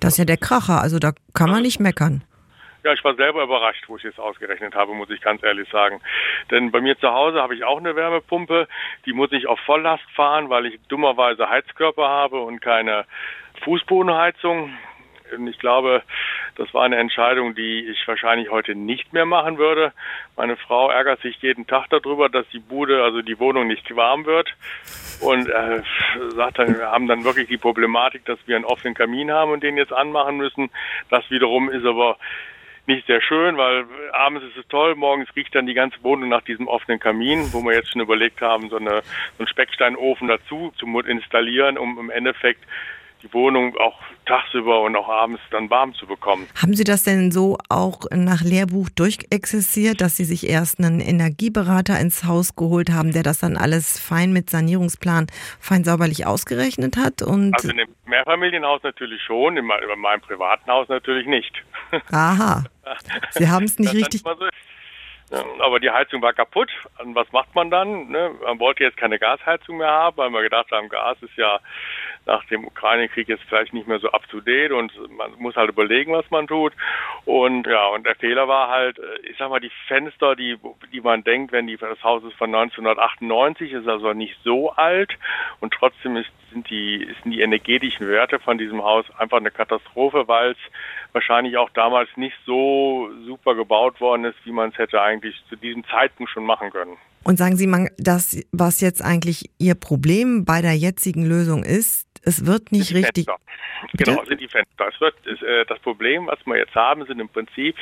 Das 0.00 0.14
ist 0.14 0.18
ja 0.18 0.24
der 0.24 0.36
Kracher, 0.36 0.80
also 0.80 0.98
da 0.98 1.12
kann 1.32 1.50
man 1.50 1.62
nicht 1.62 1.78
meckern. 1.78 2.24
Ja, 2.84 2.92
ich 2.92 3.02
war 3.02 3.14
selber 3.14 3.42
überrascht, 3.42 3.84
wo 3.88 3.96
ich 3.96 4.04
es 4.04 4.18
ausgerechnet 4.18 4.74
habe, 4.74 4.92
muss 4.92 5.08
ich 5.08 5.22
ganz 5.22 5.42
ehrlich 5.42 5.66
sagen. 5.70 6.02
Denn 6.50 6.70
bei 6.70 6.82
mir 6.82 6.98
zu 6.98 7.08
Hause 7.08 7.40
habe 7.40 7.54
ich 7.54 7.64
auch 7.64 7.78
eine 7.78 7.96
Wärmepumpe, 7.96 8.68
die 9.06 9.14
muss 9.14 9.32
ich 9.32 9.46
auf 9.46 9.58
Volllast 9.60 10.04
fahren, 10.14 10.50
weil 10.50 10.66
ich 10.66 10.78
dummerweise 10.88 11.48
Heizkörper 11.48 12.06
habe 12.06 12.40
und 12.40 12.60
keine 12.60 13.06
Fußbodenheizung. 13.62 14.76
Und 15.36 15.46
ich 15.46 15.58
glaube, 15.58 16.02
das 16.56 16.72
war 16.74 16.84
eine 16.84 16.96
Entscheidung, 16.96 17.54
die 17.54 17.86
ich 17.86 18.06
wahrscheinlich 18.06 18.50
heute 18.50 18.74
nicht 18.74 19.12
mehr 19.12 19.26
machen 19.26 19.58
würde. 19.58 19.92
Meine 20.36 20.56
Frau 20.56 20.90
ärgert 20.90 21.20
sich 21.20 21.36
jeden 21.42 21.66
Tag 21.66 21.88
darüber, 21.90 22.28
dass 22.28 22.48
die 22.48 22.58
Bude, 22.58 23.02
also 23.02 23.22
die 23.22 23.38
Wohnung 23.38 23.66
nicht 23.66 23.94
warm 23.94 24.26
wird. 24.26 24.54
Und 25.20 25.48
äh, 25.48 25.82
sagt 26.34 26.58
dann, 26.58 26.76
wir 26.78 26.90
haben 26.90 27.06
dann 27.06 27.24
wirklich 27.24 27.48
die 27.48 27.56
Problematik, 27.56 28.24
dass 28.24 28.38
wir 28.46 28.56
einen 28.56 28.64
offenen 28.64 28.94
Kamin 28.94 29.30
haben 29.30 29.52
und 29.52 29.62
den 29.62 29.76
jetzt 29.76 29.92
anmachen 29.92 30.36
müssen. 30.36 30.70
Das 31.10 31.28
wiederum 31.30 31.70
ist 31.70 31.84
aber 31.84 32.16
nicht 32.86 33.06
sehr 33.06 33.22
schön, 33.22 33.56
weil 33.56 33.86
abends 34.12 34.44
ist 34.44 34.56
es 34.58 34.68
toll, 34.68 34.94
morgens 34.94 35.34
riecht 35.34 35.54
dann 35.54 35.66
die 35.66 35.74
ganze 35.74 36.02
Wohnung 36.02 36.28
nach 36.28 36.42
diesem 36.42 36.68
offenen 36.68 37.00
Kamin, 37.00 37.52
wo 37.52 37.62
wir 37.62 37.74
jetzt 37.74 37.90
schon 37.90 38.02
überlegt 38.02 38.40
haben, 38.42 38.68
so, 38.68 38.76
eine, 38.76 39.02
so 39.02 39.38
einen 39.38 39.48
Specksteinofen 39.48 40.28
dazu 40.28 40.72
zu 40.76 40.86
installieren, 41.00 41.78
um 41.78 41.98
im 41.98 42.10
Endeffekt 42.10 42.62
die 43.24 43.32
Wohnung 43.32 43.76
auch 43.78 43.98
tagsüber 44.26 44.82
und 44.82 44.96
auch 44.96 45.08
abends 45.08 45.40
dann 45.50 45.70
warm 45.70 45.94
zu 45.94 46.06
bekommen. 46.06 46.46
Haben 46.60 46.74
Sie 46.74 46.84
das 46.84 47.04
denn 47.04 47.30
so 47.30 47.58
auch 47.68 48.00
nach 48.10 48.42
Lehrbuch 48.42 48.88
durchexerziert, 48.90 50.00
dass 50.00 50.16
Sie 50.16 50.24
sich 50.24 50.48
erst 50.48 50.78
einen 50.78 51.00
Energieberater 51.00 51.98
ins 51.98 52.24
Haus 52.24 52.54
geholt 52.56 52.90
haben, 52.90 53.12
der 53.12 53.22
das 53.22 53.38
dann 53.38 53.56
alles 53.56 53.98
fein 53.98 54.32
mit 54.32 54.50
Sanierungsplan 54.50 55.26
fein 55.60 55.84
sauberlich 55.84 56.26
ausgerechnet 56.26 56.96
hat? 56.96 57.22
Und 57.22 57.54
also 57.54 57.70
in 57.70 57.78
dem 57.78 57.94
Mehrfamilienhaus 58.06 58.82
natürlich 58.82 59.22
schon, 59.22 59.56
in 59.56 59.64
meinem 59.64 60.20
privaten 60.20 60.70
Haus 60.70 60.88
natürlich 60.88 61.26
nicht. 61.26 61.54
Aha. 62.10 62.64
Sie 63.30 63.48
haben 63.48 63.64
es 63.64 63.78
nicht 63.78 63.94
richtig. 63.94 64.22
Aber 65.58 65.80
die 65.80 65.90
Heizung 65.90 66.22
war 66.22 66.32
kaputt. 66.32 66.70
Und 66.98 67.14
was 67.14 67.30
macht 67.32 67.54
man 67.54 67.70
dann? 67.70 68.08
Ne? 68.08 68.30
Man 68.42 68.60
wollte 68.60 68.84
jetzt 68.84 68.96
keine 68.96 69.18
Gasheizung 69.18 69.78
mehr 69.78 69.90
haben, 69.90 70.16
weil 70.16 70.30
wir 70.30 70.42
gedacht 70.42 70.70
haben, 70.70 70.88
Gas 70.88 71.16
ist 71.22 71.36
ja 71.36 71.58
nach 72.26 72.44
dem 72.46 72.64
Ukraine-Krieg 72.64 73.28
jetzt 73.28 73.44
vielleicht 73.48 73.74
nicht 73.74 73.86
mehr 73.86 73.98
so 73.98 74.10
up 74.10 74.28
to 74.28 74.40
date 74.40 74.72
und 74.72 74.92
man 75.16 75.32
muss 75.38 75.56
halt 75.56 75.70
überlegen, 75.70 76.12
was 76.12 76.30
man 76.30 76.46
tut. 76.46 76.72
Und 77.24 77.66
ja, 77.66 77.88
und 77.88 78.06
der 78.06 78.14
Fehler 78.16 78.48
war 78.48 78.68
halt, 78.68 78.98
äh, 78.98 79.28
ich 79.30 79.36
sag 79.38 79.50
mal, 79.50 79.60
die 79.60 79.72
Fenster, 79.88 80.36
die, 80.36 80.58
die 80.92 81.00
man 81.00 81.24
denkt, 81.24 81.52
wenn 81.52 81.66
die, 81.66 81.76
das 81.76 82.02
Haus 82.02 82.22
ist 82.24 82.34
von 82.34 82.54
1998, 82.54 83.72
ist 83.72 83.88
also 83.88 84.12
nicht 84.12 84.36
so 84.42 84.70
alt 84.70 85.18
und 85.60 85.72
trotzdem 85.72 86.16
ist, 86.16 86.30
sind 86.52 86.68
die, 86.70 87.08
sind 87.22 87.32
die 87.32 87.40
energetischen 87.40 88.08
Werte 88.08 88.38
von 88.38 88.58
diesem 88.58 88.82
Haus 88.82 89.04
einfach 89.18 89.38
eine 89.38 89.50
Katastrophe, 89.50 90.28
weil 90.28 90.52
es 90.52 90.58
wahrscheinlich 91.12 91.56
auch 91.56 91.70
damals 91.70 92.08
nicht 92.16 92.36
so 92.46 93.10
super 93.26 93.54
gebaut 93.54 94.00
worden 94.00 94.24
ist, 94.24 94.36
wie 94.44 94.52
man 94.52 94.70
es 94.70 94.78
hätte 94.78 95.02
eigentlich 95.02 95.34
zu 95.48 95.56
diesem 95.56 95.84
Zeitpunkt 95.86 96.30
schon 96.30 96.44
machen 96.44 96.70
können. 96.70 96.96
Und 97.24 97.38
sagen 97.38 97.56
Sie 97.56 97.66
mal, 97.66 97.90
das, 97.96 98.38
was 98.52 98.80
jetzt 98.82 99.02
eigentlich 99.02 99.50
Ihr 99.58 99.74
Problem 99.74 100.44
bei 100.44 100.60
der 100.60 100.76
jetzigen 100.76 101.24
Lösung 101.24 101.64
ist, 101.64 102.03
es 102.24 102.46
wird 102.46 102.72
nicht 102.72 102.94
richtig. 102.94 103.26
Fenster. 103.26 103.36
Genau, 103.94 104.24
sind 104.24 104.40
die 104.40 104.48
Fenster. 104.48 104.88
Es 104.88 105.00
wird, 105.00 105.14
ist, 105.26 105.42
äh, 105.42 105.64
das 105.66 105.78
Problem, 105.80 106.26
was 106.26 106.38
wir 106.46 106.56
jetzt 106.56 106.74
haben, 106.74 107.04
sind 107.06 107.20
im 107.20 107.28
Prinzip, 107.28 107.76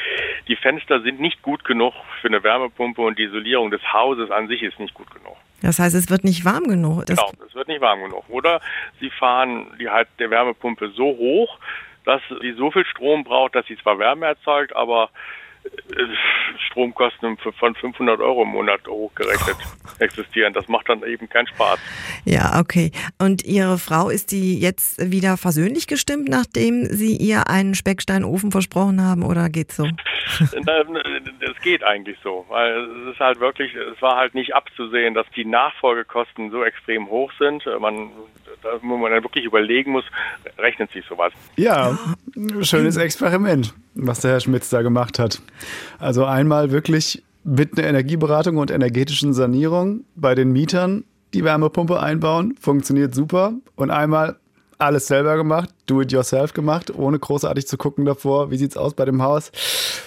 die 0.49 0.57
Fenster 0.57 1.01
sind 1.03 1.21
nicht 1.21 1.43
gut 1.43 1.65
genug 1.65 1.95
für 2.21 2.29
eine 2.29 2.43
Wärmepumpe 2.43 3.01
und 3.01 3.19
die 3.19 3.25
Isolierung 3.25 3.71
des 3.71 3.83
Hauses 3.93 4.31
an 4.31 4.49
sich 4.49 4.63
ist 4.63 4.79
nicht 4.81 4.95
gut 4.95 5.11
genug. 5.11 5.37
Das 5.63 5.79
heißt, 5.79 5.95
es 5.95 6.11
wird 6.11 6.25
nicht 6.25 6.45
warm 6.45 6.65
genug. 6.65 7.07
Das 7.07 7.19
genau, 7.19 7.33
es 7.47 7.55
wird 7.55 7.69
nicht 7.69 7.81
warm 7.81 8.03
genug. 8.03 8.25
Oder 8.29 8.61
Sie 9.01 9.11
fahren 9.11 9.67
die 9.79 9.89
halt 9.89 10.09
der 10.19 10.31
Wärmepumpe 10.31 10.91
so 10.91 11.05
hoch, 11.05 11.59
dass 12.05 12.21
sie 12.41 12.53
so 12.53 12.71
viel 12.71 12.85
Strom 12.85 13.23
braucht, 13.25 13.55
dass 13.55 13.67
sie 13.67 13.77
zwar 13.79 13.99
Wärme 13.99 14.27
erzeugt, 14.27 14.75
aber 14.75 15.11
Stromkosten 16.69 17.37
von 17.39 17.75
500 17.75 18.21
Euro 18.21 18.43
im 18.43 18.49
Monat 18.49 18.81
hochgerechnet 18.87 19.57
existieren. 19.99 20.53
Das 20.53 20.69
macht 20.69 20.89
dann 20.89 21.03
eben 21.03 21.29
keinen 21.29 21.47
Spaß. 21.49 21.79
Ja, 22.25 22.59
okay. 22.61 22.91
Und 23.19 23.45
Ihre 23.45 23.79
Frau, 23.79 24.09
ist 24.09 24.33
die 24.33 24.59
jetzt 24.59 25.11
wieder 25.11 25.37
versöhnlich 25.37 25.87
gestimmt, 25.87 26.29
nachdem 26.29 26.87
Sie 26.87 27.17
ihr 27.17 27.49
einen 27.49 27.75
Specksteinofen 27.75 28.51
versprochen 28.51 29.03
haben 29.03 29.23
oder 29.23 29.49
geht's 29.49 29.77
so? 29.77 29.87
Es 31.45 31.63
geht 31.63 31.85
eigentlich 31.85 32.17
so, 32.23 32.47
weil 32.49 32.85
es 32.85 33.15
ist 33.15 33.21
halt 33.21 33.41
wirklich, 33.41 33.75
es 33.75 34.01
war 34.01 34.17
halt 34.17 34.35
nicht 34.35 34.55
abzusehen, 34.55 35.15
dass 35.15 35.27
die 35.37 35.45
Nachfolgekosten 35.45 36.51
so 36.51 36.65
extrem 36.65 37.09
hoch 37.09 37.33
sind. 37.39 37.65
Man, 37.81 38.11
wo 38.83 38.97
man 38.97 39.13
dann 39.13 39.23
wirklich 39.23 39.45
überlegen 39.45 39.93
muss, 39.93 40.05
rechnet 40.59 40.91
sich 40.93 41.05
sowas. 41.07 41.33
Ja, 41.57 41.99
schönes 42.61 42.97
Experiment, 42.97 43.75
was 43.95 44.21
der 44.21 44.33
Herr 44.33 44.41
Schmitz 44.41 44.71
da 44.71 44.83
gemacht 44.83 45.19
hat. 45.19 45.41
Also 45.99 46.25
einmal 46.25 46.71
wirklich 46.71 47.23
mit 47.45 47.79
einer 47.79 47.89
Energieberatung 47.89 48.57
und 48.57 48.71
energetischen 48.71 49.35
Sanierung 49.35 50.05
bei 50.15 50.35
den 50.35 50.53
Mietern 50.53 51.05
die 51.35 51.45
Wärmepumpe 51.45 52.01
einbauen, 52.01 52.55
funktioniert 52.61 53.15
super. 53.15 53.55
Und 53.75 53.91
einmal 53.91 54.37
alles 54.83 55.07
selber 55.07 55.37
gemacht, 55.37 55.71
do 55.87 56.01
it 56.03 56.13
yourself 56.13 56.53
gemacht, 56.53 56.95
ohne 56.95 57.19
großartig 57.19 57.67
zu 57.67 57.77
gucken 57.77 58.05
davor, 58.05 58.51
wie 58.51 58.57
sieht's 58.57 58.77
aus 58.77 58.95
bei 58.95 59.05
dem 59.05 59.23
Haus. 59.23 59.53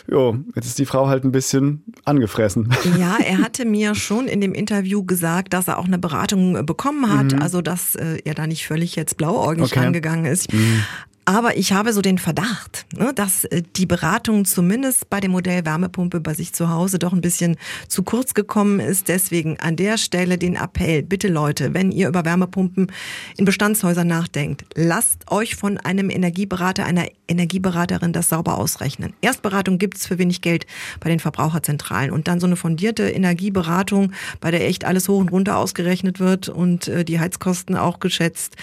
Jo, 0.09 0.37
jetzt 0.55 0.67
ist 0.67 0.79
die 0.79 0.85
Frau 0.85 1.07
halt 1.07 1.23
ein 1.23 1.31
bisschen 1.31 1.83
angefressen. 2.05 2.73
Ja, 2.99 3.17
er 3.17 3.39
hatte 3.39 3.65
mir 3.65 3.93
schon 3.93 4.27
in 4.27 4.41
dem 4.41 4.53
Interview 4.53 5.03
gesagt, 5.03 5.53
dass 5.53 5.67
er 5.67 5.79
auch 5.79 5.85
eine 5.85 5.97
Beratung 5.97 6.65
bekommen 6.65 7.11
hat, 7.11 7.33
mhm. 7.33 7.41
also 7.41 7.61
dass 7.61 7.95
äh, 7.95 8.19
er 8.23 8.35
da 8.35 8.47
nicht 8.47 8.65
völlig 8.67 8.95
jetzt 8.95 9.17
blauäugig 9.17 9.65
okay. 9.65 9.79
rangegangen 9.79 10.25
ist. 10.25 10.53
Mhm. 10.53 10.83
Aber 11.27 11.57
ich 11.57 11.73
habe 11.73 11.91
so 11.91 12.03
den 12.03 12.19
Verdacht, 12.19 12.85
ne, 12.95 13.11
dass 13.11 13.45
äh, 13.45 13.63
die 13.75 13.87
Beratung 13.87 14.45
zumindest 14.45 15.09
bei 15.09 15.19
dem 15.19 15.31
Modell 15.31 15.65
Wärmepumpe 15.65 16.19
bei 16.19 16.35
sich 16.35 16.53
zu 16.53 16.69
Hause 16.69 16.99
doch 16.99 17.13
ein 17.13 17.21
bisschen 17.21 17.57
zu 17.87 18.03
kurz 18.03 18.35
gekommen 18.35 18.79
ist. 18.79 19.07
Deswegen 19.07 19.59
an 19.59 19.75
der 19.75 19.97
Stelle 19.97 20.37
den 20.37 20.55
Appell, 20.55 21.01
bitte 21.01 21.27
Leute, 21.27 21.73
wenn 21.73 21.91
ihr 21.91 22.09
über 22.09 22.25
Wärmepumpen 22.25 22.91
in 23.37 23.45
Bestandshäusern 23.45 24.07
nachdenkt, 24.07 24.65
lasst 24.75 25.31
euch 25.31 25.55
von 25.55 25.79
einem 25.79 26.11
Energieberater, 26.11 26.85
einer 26.85 27.07
Energieberaterin 27.27 28.13
das 28.13 28.29
sauber 28.29 28.59
ausrechnen. 28.59 29.13
Erstberatung 29.21 29.79
gibt's 29.79 30.05
für 30.05 30.19
wenig 30.19 30.41
Geld 30.41 30.67
bei 30.99 31.09
den 31.09 31.19
Verbraucherzentralen 31.19 32.11
und 32.11 32.27
dann 32.27 32.39
so 32.39 32.45
eine 32.45 32.55
fundierte 32.55 33.09
Energieberatung, 33.09 34.11
bei 34.41 34.51
der 34.51 34.67
echt 34.67 34.85
alles 34.85 35.09
hoch 35.09 35.21
und 35.21 35.31
runter 35.31 35.57
ausgerechnet 35.57 36.19
wird 36.19 36.49
und 36.49 36.87
äh, 36.87 37.03
die 37.03 37.19
Heizkosten 37.19 37.75
auch 37.75 37.99
geschätzt. 37.99 38.57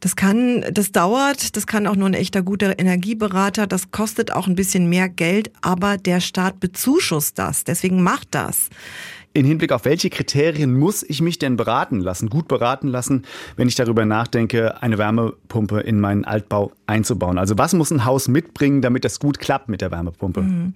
Das 0.00 0.16
kann, 0.16 0.64
das 0.72 0.92
dauert, 0.92 1.56
das 1.56 1.66
kann 1.66 1.86
auch 1.86 1.96
nur 1.96 2.08
ein 2.08 2.14
echter 2.14 2.42
guter 2.42 2.78
Energieberater, 2.78 3.66
das 3.66 3.90
kostet 3.90 4.32
auch 4.32 4.46
ein 4.46 4.54
bisschen 4.54 4.88
mehr 4.88 5.10
Geld, 5.10 5.50
aber 5.60 5.98
der 5.98 6.20
Staat 6.20 6.58
bezuschusst 6.58 7.38
das, 7.38 7.64
deswegen 7.64 8.02
macht 8.02 8.28
das. 8.30 8.70
In 9.32 9.46
Hinblick 9.46 9.70
auf 9.70 9.84
welche 9.84 10.10
Kriterien 10.10 10.76
muss 10.76 11.04
ich 11.04 11.22
mich 11.22 11.38
denn 11.38 11.56
beraten 11.56 12.00
lassen, 12.00 12.30
gut 12.30 12.48
beraten 12.48 12.88
lassen, 12.88 13.24
wenn 13.56 13.68
ich 13.68 13.76
darüber 13.76 14.04
nachdenke, 14.04 14.82
eine 14.82 14.98
Wärmepumpe 14.98 15.80
in 15.80 16.00
meinen 16.00 16.24
Altbau 16.24 16.72
einzubauen? 16.86 17.38
Also 17.38 17.56
was 17.56 17.72
muss 17.72 17.92
ein 17.92 18.04
Haus 18.04 18.26
mitbringen, 18.26 18.82
damit 18.82 19.04
das 19.04 19.20
gut 19.20 19.38
klappt 19.38 19.68
mit 19.68 19.82
der 19.82 19.92
Wärmepumpe? 19.92 20.40
Mhm. 20.40 20.74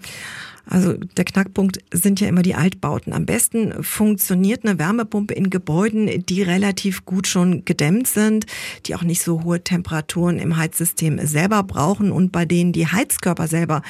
Also 0.66 0.94
der 0.94 1.24
Knackpunkt 1.24 1.78
sind 1.92 2.20
ja 2.20 2.28
immer 2.28 2.42
die 2.42 2.54
Altbauten. 2.54 3.12
Am 3.12 3.26
besten 3.26 3.82
funktioniert 3.82 4.64
eine 4.64 4.78
Wärmepumpe 4.78 5.34
in 5.34 5.50
Gebäuden, 5.50 6.24
die 6.24 6.42
relativ 6.42 7.04
gut 7.04 7.26
schon 7.26 7.64
gedämmt 7.64 8.08
sind, 8.08 8.46
die 8.86 8.94
auch 8.94 9.02
nicht 9.02 9.22
so 9.22 9.44
hohe 9.44 9.62
Temperaturen 9.62 10.38
im 10.38 10.56
Heizsystem 10.56 11.24
selber 11.26 11.62
brauchen 11.62 12.10
und 12.10 12.32
bei 12.32 12.44
denen 12.44 12.72
die 12.72 12.86
Heizkörper 12.86 13.46
selber 13.46 13.82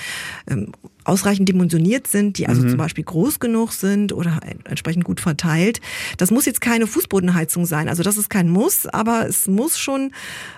ähm, 0.48 0.72
ausreichend 1.04 1.48
dimensioniert 1.48 2.06
sind, 2.06 2.38
die 2.38 2.48
also 2.48 2.62
mhm. 2.62 2.70
zum 2.70 2.78
Beispiel 2.78 3.04
groß 3.04 3.38
genug 3.38 3.72
sind 3.72 4.12
oder 4.12 4.40
entsprechend 4.64 5.04
gut 5.04 5.20
verteilt. 5.20 5.80
Das 6.16 6.30
muss 6.30 6.46
jetzt 6.46 6.60
keine 6.60 6.86
Fußbodenheizung 6.86 7.66
sein, 7.66 7.88
also 7.88 8.02
das 8.02 8.16
ist 8.16 8.30
kein 8.30 8.48
Muss, 8.48 8.86
aber 8.86 9.26
es 9.28 9.46
muss 9.46 9.78
schon 9.78 10.12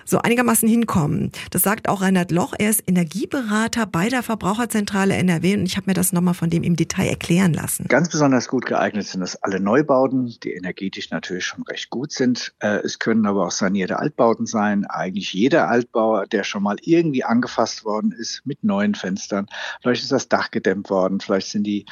so 0.05 0.19
einigermaßen 0.19 0.67
hinkommen. 0.67 1.31
Das 1.51 1.63
sagt 1.63 1.89
auch 1.89 2.01
Reinhard 2.01 2.31
Loch, 2.31 2.53
er 2.57 2.69
ist 2.69 2.83
Energieberater 2.87 3.85
bei 3.85 4.09
der 4.09 4.23
Verbraucherzentrale 4.23 5.15
NRW 5.15 5.55
und 5.55 5.65
ich 5.65 5.75
habe 5.75 5.89
mir 5.89 5.93
das 5.93 6.06
nochmal 6.13 6.33
von 6.33 6.49
dem 6.49 6.63
im 6.63 6.75
Detail 6.75 7.07
erklären 7.07 7.53
lassen. 7.53 7.87
Ganz 7.87 8.09
besonders 8.09 8.47
gut 8.47 8.65
geeignet 8.65 9.07
sind 9.07 9.21
das 9.21 9.41
alle 9.43 9.59
Neubauten, 9.59 10.35
die 10.43 10.53
energetisch 10.53 11.09
natürlich 11.11 11.45
schon 11.45 11.63
recht 11.63 11.89
gut 11.89 12.11
sind. 12.11 12.53
Äh, 12.59 12.79
es 12.83 12.99
können 12.99 13.25
aber 13.25 13.45
auch 13.47 13.51
sanierte 13.51 13.99
Altbauten 13.99 14.45
sein. 14.45 14.85
Eigentlich 14.85 15.33
jeder 15.33 15.69
Altbau, 15.69 16.25
der 16.25 16.43
schon 16.43 16.63
mal 16.63 16.77
irgendwie 16.81 17.23
angefasst 17.23 17.85
worden 17.85 18.11
ist 18.11 18.41
mit 18.45 18.63
neuen 18.63 18.95
Fenstern. 18.95 19.47
Vielleicht 19.81 20.03
ist 20.03 20.11
das 20.11 20.29
Dach 20.29 20.51
gedämmt 20.51 20.89
worden, 20.89 21.19
vielleicht 21.19 21.47
sind 21.47 21.63
die 21.63 21.85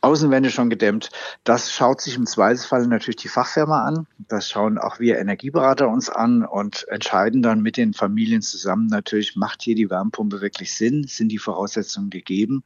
Außenwände 0.00 0.50
schon 0.50 0.70
gedämmt. 0.70 1.10
Das 1.44 1.72
schaut 1.72 2.00
sich 2.00 2.16
im 2.16 2.26
Zweifelsfall 2.26 2.86
natürlich 2.86 3.16
die 3.16 3.28
Fachfirma 3.28 3.84
an. 3.84 4.06
Das 4.28 4.48
schauen 4.48 4.78
auch 4.78 5.00
wir 5.00 5.18
Energieberater 5.18 5.88
uns 5.88 6.08
an 6.08 6.44
und 6.44 6.86
entscheiden 6.88 7.42
dann 7.42 7.62
mit 7.62 7.76
den 7.76 7.94
Familien 7.94 8.42
zusammen 8.42 8.86
natürlich, 8.86 9.36
macht 9.36 9.62
hier 9.62 9.74
die 9.74 9.90
Wärmepumpe 9.90 10.40
wirklich 10.40 10.74
Sinn? 10.74 11.04
Sind 11.06 11.28
die 11.28 11.38
Voraussetzungen 11.38 12.10
gegeben? 12.10 12.64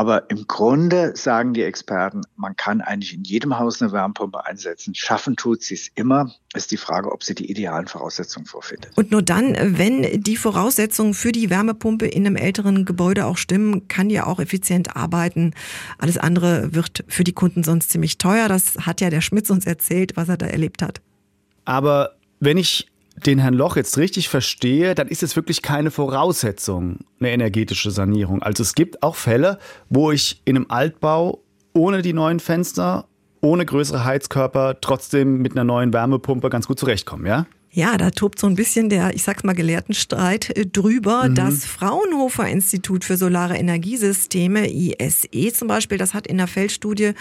Aber 0.00 0.30
im 0.30 0.46
Grunde 0.46 1.14
sagen 1.14 1.52
die 1.52 1.62
Experten, 1.62 2.22
man 2.36 2.56
kann 2.56 2.80
eigentlich 2.80 3.12
in 3.12 3.22
jedem 3.22 3.58
Haus 3.58 3.82
eine 3.82 3.92
Wärmepumpe 3.92 4.46
einsetzen. 4.46 4.94
Schaffen 4.94 5.36
tut 5.36 5.62
sie 5.62 5.74
es 5.74 5.88
immer. 5.94 6.34
Ist 6.54 6.70
die 6.70 6.78
Frage, 6.78 7.12
ob 7.12 7.22
sie 7.22 7.34
die 7.34 7.50
idealen 7.50 7.86
Voraussetzungen 7.86 8.46
vorfindet. 8.46 8.96
Und 8.96 9.10
nur 9.10 9.20
dann, 9.20 9.54
wenn 9.76 10.22
die 10.22 10.38
Voraussetzungen 10.38 11.12
für 11.12 11.32
die 11.32 11.50
Wärmepumpe 11.50 12.06
in 12.06 12.26
einem 12.26 12.36
älteren 12.36 12.86
Gebäude 12.86 13.26
auch 13.26 13.36
stimmen, 13.36 13.88
kann 13.88 14.08
die 14.08 14.22
auch 14.22 14.40
effizient 14.40 14.96
arbeiten. 14.96 15.52
Alles 15.98 16.16
andere 16.16 16.74
wird 16.74 17.04
für 17.08 17.22
die 17.22 17.34
Kunden 17.34 17.62
sonst 17.62 17.90
ziemlich 17.90 18.16
teuer. 18.16 18.48
Das 18.48 18.78
hat 18.86 19.02
ja 19.02 19.10
der 19.10 19.20
Schmitz 19.20 19.50
uns 19.50 19.66
erzählt, 19.66 20.16
was 20.16 20.30
er 20.30 20.38
da 20.38 20.46
erlebt 20.46 20.80
hat. 20.80 21.02
Aber 21.66 22.12
wenn 22.38 22.56
ich 22.56 22.86
den 23.26 23.38
Herrn 23.38 23.54
Loch 23.54 23.76
jetzt 23.76 23.98
richtig 23.98 24.28
verstehe, 24.28 24.94
dann 24.94 25.08
ist 25.08 25.22
es 25.22 25.36
wirklich 25.36 25.62
keine 25.62 25.90
Voraussetzung, 25.90 26.98
eine 27.18 27.30
energetische 27.30 27.90
Sanierung. 27.90 28.42
Also 28.42 28.62
es 28.62 28.74
gibt 28.74 29.02
auch 29.02 29.16
Fälle, 29.16 29.58
wo 29.88 30.10
ich 30.10 30.42
in 30.44 30.56
einem 30.56 30.66
Altbau 30.68 31.42
ohne 31.72 32.02
die 32.02 32.12
neuen 32.12 32.40
Fenster, 32.40 33.06
ohne 33.40 33.64
größere 33.64 34.04
Heizkörper 34.04 34.80
trotzdem 34.80 35.38
mit 35.38 35.52
einer 35.52 35.64
neuen 35.64 35.92
Wärmepumpe 35.92 36.50
ganz 36.50 36.66
gut 36.66 36.78
zurechtkomme, 36.78 37.28
ja? 37.28 37.46
Ja, 37.72 37.96
da 37.96 38.10
tobt 38.10 38.40
so 38.40 38.48
ein 38.48 38.56
bisschen 38.56 38.88
der, 38.88 39.14
ich 39.14 39.22
sag's 39.22 39.44
mal, 39.44 39.54
Gelehrtenstreit 39.54 40.56
äh, 40.56 40.66
drüber. 40.66 41.28
Mhm. 41.28 41.36
Das 41.36 41.64
Fraunhofer 41.64 42.48
Institut 42.48 43.04
für 43.04 43.16
Solare 43.16 43.56
Energiesysteme, 43.56 44.68
ISE 44.68 45.52
zum 45.52 45.68
Beispiel, 45.68 45.96
das 45.96 46.12
hat 46.12 46.26
in 46.26 46.38
der 46.38 46.48
Feldstudie 46.48 47.12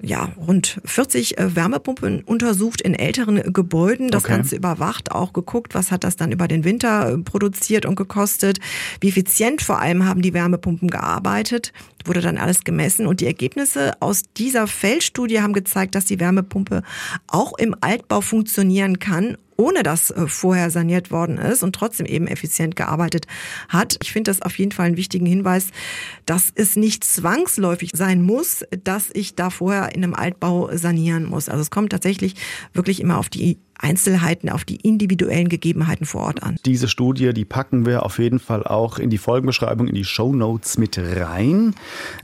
ja, 0.00 0.30
rund 0.36 0.80
40 0.84 1.38
äh, 1.38 1.56
Wärmepumpen 1.56 2.22
untersucht 2.22 2.80
in 2.80 2.94
älteren 2.94 3.52
Gebäuden, 3.52 4.08
das 4.08 4.24
okay. 4.24 4.34
Ganze 4.34 4.56
überwacht, 4.56 5.12
auch 5.12 5.32
geguckt, 5.32 5.74
was 5.74 5.90
hat 5.90 6.04
das 6.04 6.16
dann 6.16 6.32
über 6.32 6.48
den 6.48 6.64
Winter 6.64 7.12
äh, 7.12 7.18
produziert 7.18 7.86
und 7.86 7.96
gekostet, 7.96 8.58
wie 9.00 9.08
effizient 9.08 9.62
vor 9.62 9.80
allem 9.80 10.04
haben 10.04 10.22
die 10.22 10.34
Wärmepumpen 10.34 10.90
gearbeitet, 10.90 11.72
wurde 12.04 12.20
dann 12.20 12.38
alles 12.38 12.64
gemessen. 12.64 13.06
Und 13.06 13.20
die 13.20 13.26
Ergebnisse 13.26 13.92
aus 14.00 14.22
dieser 14.36 14.66
Feldstudie 14.66 15.40
haben 15.40 15.52
gezeigt, 15.52 15.94
dass 15.94 16.04
die 16.04 16.20
Wärmepumpe 16.20 16.82
auch 17.26 17.56
im 17.58 17.74
Altbau 17.80 18.20
funktionieren 18.20 18.98
kann 18.98 19.36
ohne 19.56 19.82
dass 19.82 20.10
äh, 20.10 20.26
vorher 20.26 20.70
saniert 20.70 21.10
worden 21.10 21.38
ist 21.38 21.62
und 21.62 21.74
trotzdem 21.74 22.06
eben 22.06 22.26
effizient 22.26 22.76
gearbeitet 22.76 23.26
hat. 23.68 23.96
Ich 24.02 24.12
finde 24.12 24.30
das 24.30 24.42
auf 24.42 24.58
jeden 24.58 24.72
Fall 24.72 24.86
einen 24.86 24.96
wichtigen 24.96 25.26
Hinweis, 25.26 25.68
dass 26.24 26.50
es 26.54 26.76
nicht 26.76 27.04
zwangsläufig 27.04 27.90
sein 27.94 28.22
muss, 28.22 28.64
dass 28.84 29.10
ich 29.12 29.34
da 29.34 29.50
vorher 29.50 29.94
in 29.94 30.04
einem 30.04 30.14
Altbau 30.14 30.70
sanieren 30.76 31.24
muss. 31.24 31.48
Also 31.48 31.62
es 31.62 31.70
kommt 31.70 31.90
tatsächlich 31.90 32.34
wirklich 32.72 33.00
immer 33.00 33.18
auf 33.18 33.28
die 33.28 33.58
Einzelheiten, 33.78 34.48
auf 34.48 34.64
die 34.64 34.76
individuellen 34.76 35.48
Gegebenheiten 35.48 36.06
vor 36.06 36.22
Ort 36.22 36.42
an. 36.42 36.56
Diese 36.64 36.88
Studie, 36.88 37.32
die 37.32 37.44
packen 37.44 37.86
wir 37.86 38.04
auf 38.04 38.18
jeden 38.18 38.38
Fall 38.38 38.64
auch 38.64 38.98
in 38.98 39.10
die 39.10 39.18
Folgenbeschreibung, 39.18 39.86
in 39.88 39.94
die 39.94 40.04
Show 40.04 40.32
Notes 40.32 40.78
mit 40.78 40.98
rein. 40.98 41.74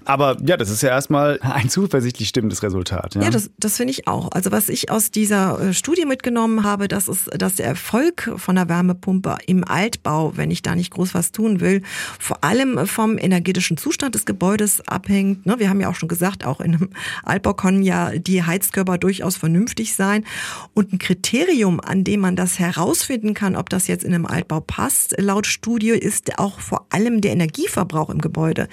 Aber 0.05 0.37
ja, 0.45 0.57
das 0.57 0.71
ist 0.71 0.83
ja 0.83 0.89
erstmal 0.91 1.39
ein 1.43 1.69
zuversichtlich 1.69 2.29
stimmendes 2.29 2.63
Resultat. 2.63 3.15
Ja, 3.15 3.23
ja 3.23 3.31
das, 3.31 3.51
das 3.59 3.77
finde 3.77 3.93
ich 3.93 4.09
auch. 4.09 4.31
Also 4.33 4.51
was 4.51 4.69
ich 4.69 4.91
aus 4.91 5.11
dieser 5.11 5.61
äh, 5.61 5.75
Studie 5.75 6.07
mitgenommen 6.07 6.65
habe, 6.65 6.89
das 6.89 7.09
ist, 7.09 7.31
dass 7.37 7.57
der 7.57 7.67
Erfolg 7.67 8.31
von 8.37 8.57
der 8.57 8.69
Wärmepumpe 8.69 9.37
im 9.47 9.65
Altbau, 9.65 10.37
wenn 10.37 10.51
ich 10.51 10.63
da 10.63 10.75
nicht 10.75 10.93
groß 10.93 11.15
was 11.15 11.33
tun 11.33 11.61
will, 11.61 11.83
vor 12.19 12.43
allem 12.43 12.87
vom 12.87 13.19
energetischen 13.19 13.77
Zustand 13.77 14.15
des 14.15 14.25
Gebäudes 14.25 14.87
abhängt. 14.89 15.47
Ne, 15.47 15.59
wir 15.59 15.69
haben 15.69 15.81
ja 15.81 15.91
auch 15.91 15.95
schon 15.95 16.09
gesagt, 16.09 16.47
auch 16.47 16.61
in 16.61 16.75
einem 16.75 16.91
Altbau 17.25 17.55
können 17.55 17.83
ja 17.83 18.11
die 18.11 18.43
Heizkörper 18.43 18.99
durchaus 18.99 19.37
vernünftig 19.37 19.95
sein. 19.95 20.25
Und 20.75 20.93
ein 20.93 20.99
Kriterium 20.99 21.42
Kriterium, 21.43 21.81
an 21.81 22.05
dem 22.05 22.21
man 22.21 22.37
das 22.37 22.61
herausfinden 22.61 23.35
kann, 23.35 23.57
ob 23.57 23.69
das 23.69 23.89
jetzt 23.89 24.05
in 24.05 24.15
einem 24.15 24.27
Altbau 24.27 24.61
passt, 24.61 25.17
laut 25.19 25.47
Studie 25.47 25.89
ist 25.89 26.39
auch 26.39 26.61
vor 26.61 26.87
allem 26.91 27.21
der 27.21 27.33
Energieverbrauch 27.33 28.11
im 28.11 28.21
Gebäude. 28.21 28.69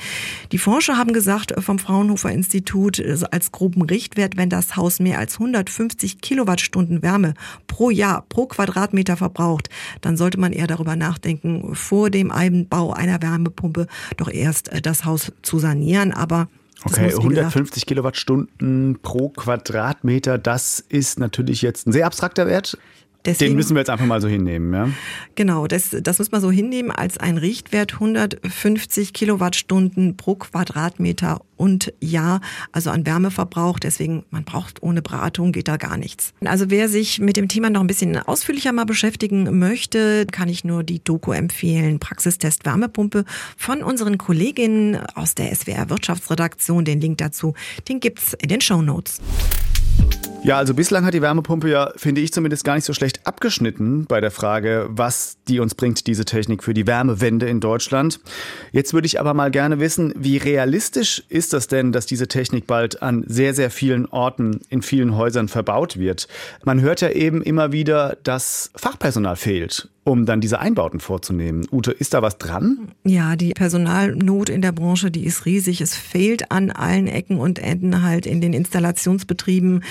Die 0.52 0.60
Forscher 0.60 0.96
haben 0.96 1.12
gesagt 1.12 1.54
vom 1.64 1.80
Fraunhofer 1.80 2.32
Institut 2.32 3.04
also 3.04 3.26
als 3.32 3.52
groben 3.52 3.82
Richtwert, 3.82 4.38
wenn 4.38 4.52
das 4.52 4.76
Haus 4.76 5.00
mehr 5.00 5.18
als 5.18 5.40
150 5.40 6.22
Kilowattstunden 6.22 7.02
Wärme 7.02 7.34
pro 7.66 7.90
Jahr, 7.90 8.26
pro 8.30 8.46
Quadratmeter 8.46 9.18
verbraucht, 9.18 9.70
dann 10.02 10.16
sollte 10.16 10.40
man 10.40 10.54
eher 10.54 10.68
darüber 10.68 10.96
nachdenken, 10.96 11.74
vor 11.74 12.12
dem 12.12 12.30
Einbau 12.30 12.94
einer 12.94 13.20
Wärmepumpe 13.20 13.88
doch 14.18 14.30
erst 14.30 14.72
äh, 14.72 14.80
das 14.80 15.06
Haus 15.06 15.32
zu 15.42 15.58
sanieren. 15.58 16.14
Aber 16.14 16.48
Okay, 16.86 17.14
150 17.14 17.86
Kilowattstunden 17.86 19.00
pro 19.02 19.30
Quadratmeter, 19.30 20.38
das 20.38 20.80
ist 20.80 21.20
natürlich 21.20 21.62
jetzt 21.62 21.88
ein 21.88 21.92
sehr 21.92 22.06
abstrakter 22.06 22.48
Wert. 22.48 22.78
Deswegen, 23.26 23.52
Den 23.52 23.58
müssen 23.58 23.76
wir 23.76 23.82
jetzt 23.82 23.90
einfach 23.90 24.06
mal 24.06 24.22
so 24.22 24.30
hinnehmen, 24.30 24.74
ja? 24.74 24.90
Genau, 25.36 25.68
das, 25.68 25.96
das 26.02 26.20
muss 26.20 26.32
man 26.32 26.40
so 26.40 26.52
hinnehmen 26.52 26.90
als 26.90 27.18
ein 27.18 27.38
Richtwert 27.38 27.96
150 27.96 29.12
Kilowattstunden 29.12 30.16
pro 30.16 30.36
Quadratmeter 30.36 31.42
und 31.58 31.94
Jahr, 32.00 32.40
also 32.72 32.90
an 32.92 33.06
Wärmeverbrauch. 33.06 33.78
Deswegen, 33.80 34.24
man 34.30 34.46
braucht 34.46 34.82
ohne 34.82 35.02
Beratung 35.02 35.52
geht 35.52 35.68
da 35.68 35.76
gar 35.76 35.98
nichts. 35.98 36.34
Also 36.46 36.70
wer 36.70 36.88
sich 36.88 37.20
mit 37.20 37.36
dem 37.36 37.50
Thema 37.50 37.70
noch 37.70 37.82
ein 37.82 37.88
bisschen 37.88 38.18
ausführlicher 38.18 38.72
mal 38.72 38.86
beschäftigen 38.86 39.60
möchte, 39.60 40.26
kann 40.26 40.48
ich 40.48 40.64
nur 40.64 40.84
die 40.84 41.04
Doku 41.04 41.34
empfehlen. 41.34 42.00
Praxistest 42.00 42.66
Wärmepumpe 42.66 43.26
von 43.58 43.84
unseren 43.84 44.18
Kolleginnen 44.18 44.96
aus 45.16 45.36
der 45.36 45.54
SWR 45.54 45.90
Wirtschaftsredaktion. 45.90 46.86
Den 46.86 47.02
Link 47.02 47.18
dazu, 47.18 47.54
den 47.90 48.00
gibt's 48.00 48.34
in 48.34 48.48
den 48.48 48.62
Show 48.62 48.82
Notes. 48.82 49.20
Ja, 50.41 50.58
also 50.58 50.74
bislang 50.74 51.05
hat 51.05 51.13
die 51.13 51.22
Wärmepumpe 51.22 51.69
ja, 51.69 51.91
finde 51.98 52.22
ich 52.22 52.31
zumindest, 52.31 52.63
gar 52.63 52.75
nicht 52.75 52.86
so 52.86 52.93
schlecht 52.93 53.27
abgeschnitten 53.27 54.05
bei 54.05 54.22
der 54.22 54.31
Frage, 54.31 54.88
was 54.89 55.38
die 55.48 55.60
uns 55.60 55.75
bringt, 55.75 56.08
diese 56.08 56.24
Technik 56.24 56.63
für 56.63 56.74
die 56.74 56.88
Wärmewende 56.88 57.48
in 57.48 57.60
Deutschland. 57.60 58.22
Jetzt 58.72 58.93
würde 58.93 59.05
ich 59.05 59.19
aber 59.19 59.34
mal 59.34 59.51
gerne 59.51 59.79
wissen, 59.79 60.13
wie 60.15 60.38
realistisch 60.38 61.24
ist 61.27 61.51
das 61.51 61.67
denn, 61.67 61.91
dass 61.91 62.05
diese 62.05 62.29
Technik 62.29 62.67
bald 62.67 63.01
an 63.01 63.25
sehr, 63.27 63.53
sehr 63.53 63.69
vielen 63.69 64.05
Orten 64.05 64.62
in 64.69 64.81
vielen 64.81 65.17
Häusern 65.17 65.50
verbaut 65.50 65.98
wird? 65.98 66.27
Man 66.63 66.79
hört 66.81 67.01
ja 67.01 67.10
eben 67.10 67.41
immer 67.41 67.74
wieder, 67.74 68.17
dass 68.24 68.72
Fachpersonal 68.75 69.36
fehlt 69.36 69.89
um 70.10 70.25
dann 70.25 70.42
diese 70.42 70.60
Einbauten 70.60 71.00
vorzunehmen. 71.00 71.68
Ute, 71.72 71.92
ist 71.92 72.13
da 72.13 72.22
was 72.22 72.38
dran? 72.38 72.89
Ja, 73.04 73.36
die 73.36 73.51
Personalnot 73.51 74.50
in 74.50 74.62
der 74.62 74.72
Branche, 74.72 75.12
die 75.12 75.25
ist 75.25 75.46
riesig. 75.46 75.82
Es 75.82 75.96
fehlt 75.96 76.51
an 76.51 76.72
allen 76.72 77.08
Ecken 77.08 77.38
und 77.38 77.60
Enden 77.60 78.02
halt 78.02 78.26
in 78.26 78.41
den 78.41 78.54
Installationsbetrieben. 78.54 79.84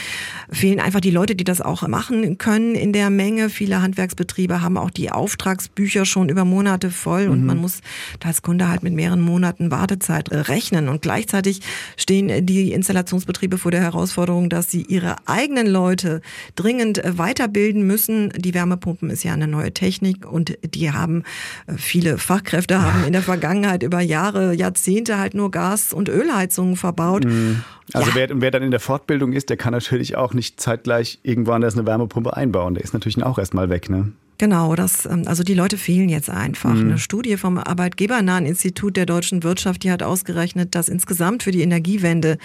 Fehlen 0.50 0.80
einfach 0.80 1.00
die 1.00 1.10
Leute, 1.10 1.36
die 1.36 1.44
das 1.44 1.60
auch 1.60 1.86
machen 1.86 2.36
können 2.36 2.74
in 2.74 2.92
der 2.92 3.10
Menge. 3.10 3.48
Viele 3.48 3.80
Handwerksbetriebe 3.80 4.60
haben 4.60 4.76
auch 4.76 4.90
die 4.90 5.10
Auftragsbücher 5.12 6.04
schon 6.04 6.28
über 6.28 6.44
Monate 6.44 6.90
voll 6.90 7.26
mhm. 7.26 7.32
und 7.32 7.46
man 7.46 7.58
muss 7.58 7.80
da 8.18 8.28
als 8.28 8.42
Kunde 8.42 8.68
halt 8.68 8.82
mit 8.82 8.94
mehreren 8.94 9.20
Monaten 9.20 9.70
Wartezeit 9.70 10.30
rechnen. 10.32 10.88
Und 10.88 11.02
gleichzeitig 11.02 11.60
stehen 11.96 12.44
die 12.44 12.72
Installationsbetriebe 12.72 13.56
vor 13.56 13.70
der 13.70 13.82
Herausforderung, 13.82 14.48
dass 14.48 14.70
sie 14.70 14.82
ihre 14.82 15.16
eigenen 15.26 15.68
Leute 15.68 16.22
dringend 16.56 17.00
weiterbilden 17.04 17.86
müssen. 17.86 18.30
Die 18.36 18.54
Wärmepumpen 18.54 19.10
ist 19.10 19.22
ja 19.22 19.32
eine 19.32 19.46
neue 19.46 19.72
Technik. 19.72 20.07
Technik 20.08 20.30
und 20.30 20.58
die 20.62 20.92
haben 20.92 21.22
äh, 21.66 21.74
viele 21.76 22.18
Fachkräfte 22.18 22.82
haben 22.82 23.04
in 23.04 23.12
der 23.12 23.22
Vergangenheit 23.22 23.82
über 23.82 24.00
Jahre, 24.00 24.54
Jahrzehnte 24.54 25.18
halt 25.18 25.34
nur 25.34 25.50
Gas- 25.50 25.92
und 25.92 26.08
Ölheizungen 26.08 26.76
verbaut. 26.76 27.24
Mhm. 27.24 27.62
Also 27.92 28.10
ja. 28.10 28.16
wer, 28.16 28.40
wer 28.40 28.50
dann 28.50 28.62
in 28.62 28.70
der 28.70 28.80
Fortbildung 28.80 29.32
ist, 29.32 29.48
der 29.50 29.56
kann 29.56 29.72
natürlich 29.72 30.16
auch 30.16 30.34
nicht 30.34 30.60
zeitgleich 30.60 31.20
irgendwo 31.22 31.52
anders 31.52 31.74
eine 31.74 31.86
Wärmepumpe 31.86 32.36
einbauen. 32.36 32.74
Der 32.74 32.84
ist 32.84 32.92
natürlich 32.92 33.22
auch 33.22 33.38
erstmal 33.38 33.70
weg, 33.70 33.88
ne? 33.88 34.12
Genau, 34.38 34.76
das, 34.76 35.04
ähm, 35.04 35.24
also 35.26 35.42
die 35.42 35.54
Leute 35.54 35.76
fehlen 35.76 36.08
jetzt 36.08 36.30
einfach. 36.30 36.72
Mhm. 36.72 36.80
Eine 36.80 36.98
Studie 36.98 37.36
vom 37.36 37.58
Arbeitgebernahen 37.58 38.46
Institut 38.46 38.96
der 38.96 39.04
deutschen 39.04 39.42
Wirtschaft, 39.42 39.82
die 39.82 39.90
hat 39.90 40.04
ausgerechnet, 40.04 40.76
dass 40.76 40.88
insgesamt 40.88 41.42
für 41.42 41.50
die 41.50 41.62
Energiewende 41.62 42.38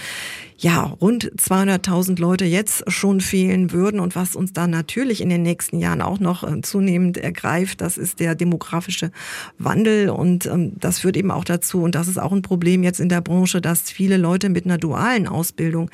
ja 0.57 0.81
rund 0.81 1.31
200.000 1.37 2.19
Leute 2.19 2.45
jetzt 2.45 2.91
schon 2.91 3.21
fehlen 3.21 3.71
würden 3.71 3.99
und 3.99 4.15
was 4.15 4.35
uns 4.35 4.53
dann 4.53 4.71
natürlich 4.71 5.21
in 5.21 5.29
den 5.29 5.43
nächsten 5.43 5.77
Jahren 5.77 6.01
auch 6.01 6.19
noch 6.19 6.43
äh, 6.43 6.61
zunehmend 6.61 7.17
ergreift, 7.17 7.81
das 7.81 7.97
ist 7.97 8.19
der 8.19 8.33
demografische 8.33 9.11
Wandel 9.59 10.09
und 10.09 10.45
ähm, 10.47 10.73
das 10.79 10.99
führt 10.99 11.17
eben 11.17 11.31
auch 11.31 11.43
dazu 11.43 11.83
und 11.83 11.95
das 11.95 12.07
ist 12.07 12.17
auch 12.17 12.31
ein 12.31 12.41
Problem 12.41 12.81
jetzt 12.81 12.99
in 12.99 13.09
der 13.09 13.21
Branche, 13.21 13.61
dass 13.61 13.91
viele 13.91 14.17
Leute 14.17 14.49
mit 14.49 14.65
einer 14.65 14.77
dualen 14.77 15.27
Ausbildung, 15.27 15.91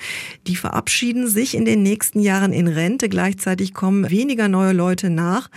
die 0.48 0.56
verabschieden 0.56 1.28
sich 1.28 1.56
in 1.56 1.66
den 1.66 1.84
nächsten 1.84 2.20
Jahren 2.22 2.54
in 2.54 2.68
Rente, 2.68 3.10
gleichzeitig 3.10 3.74
kommen 3.74 4.10
weniger 4.10 4.48
neue 4.48 4.74
Leute 4.74 5.10
nach. 5.10 5.50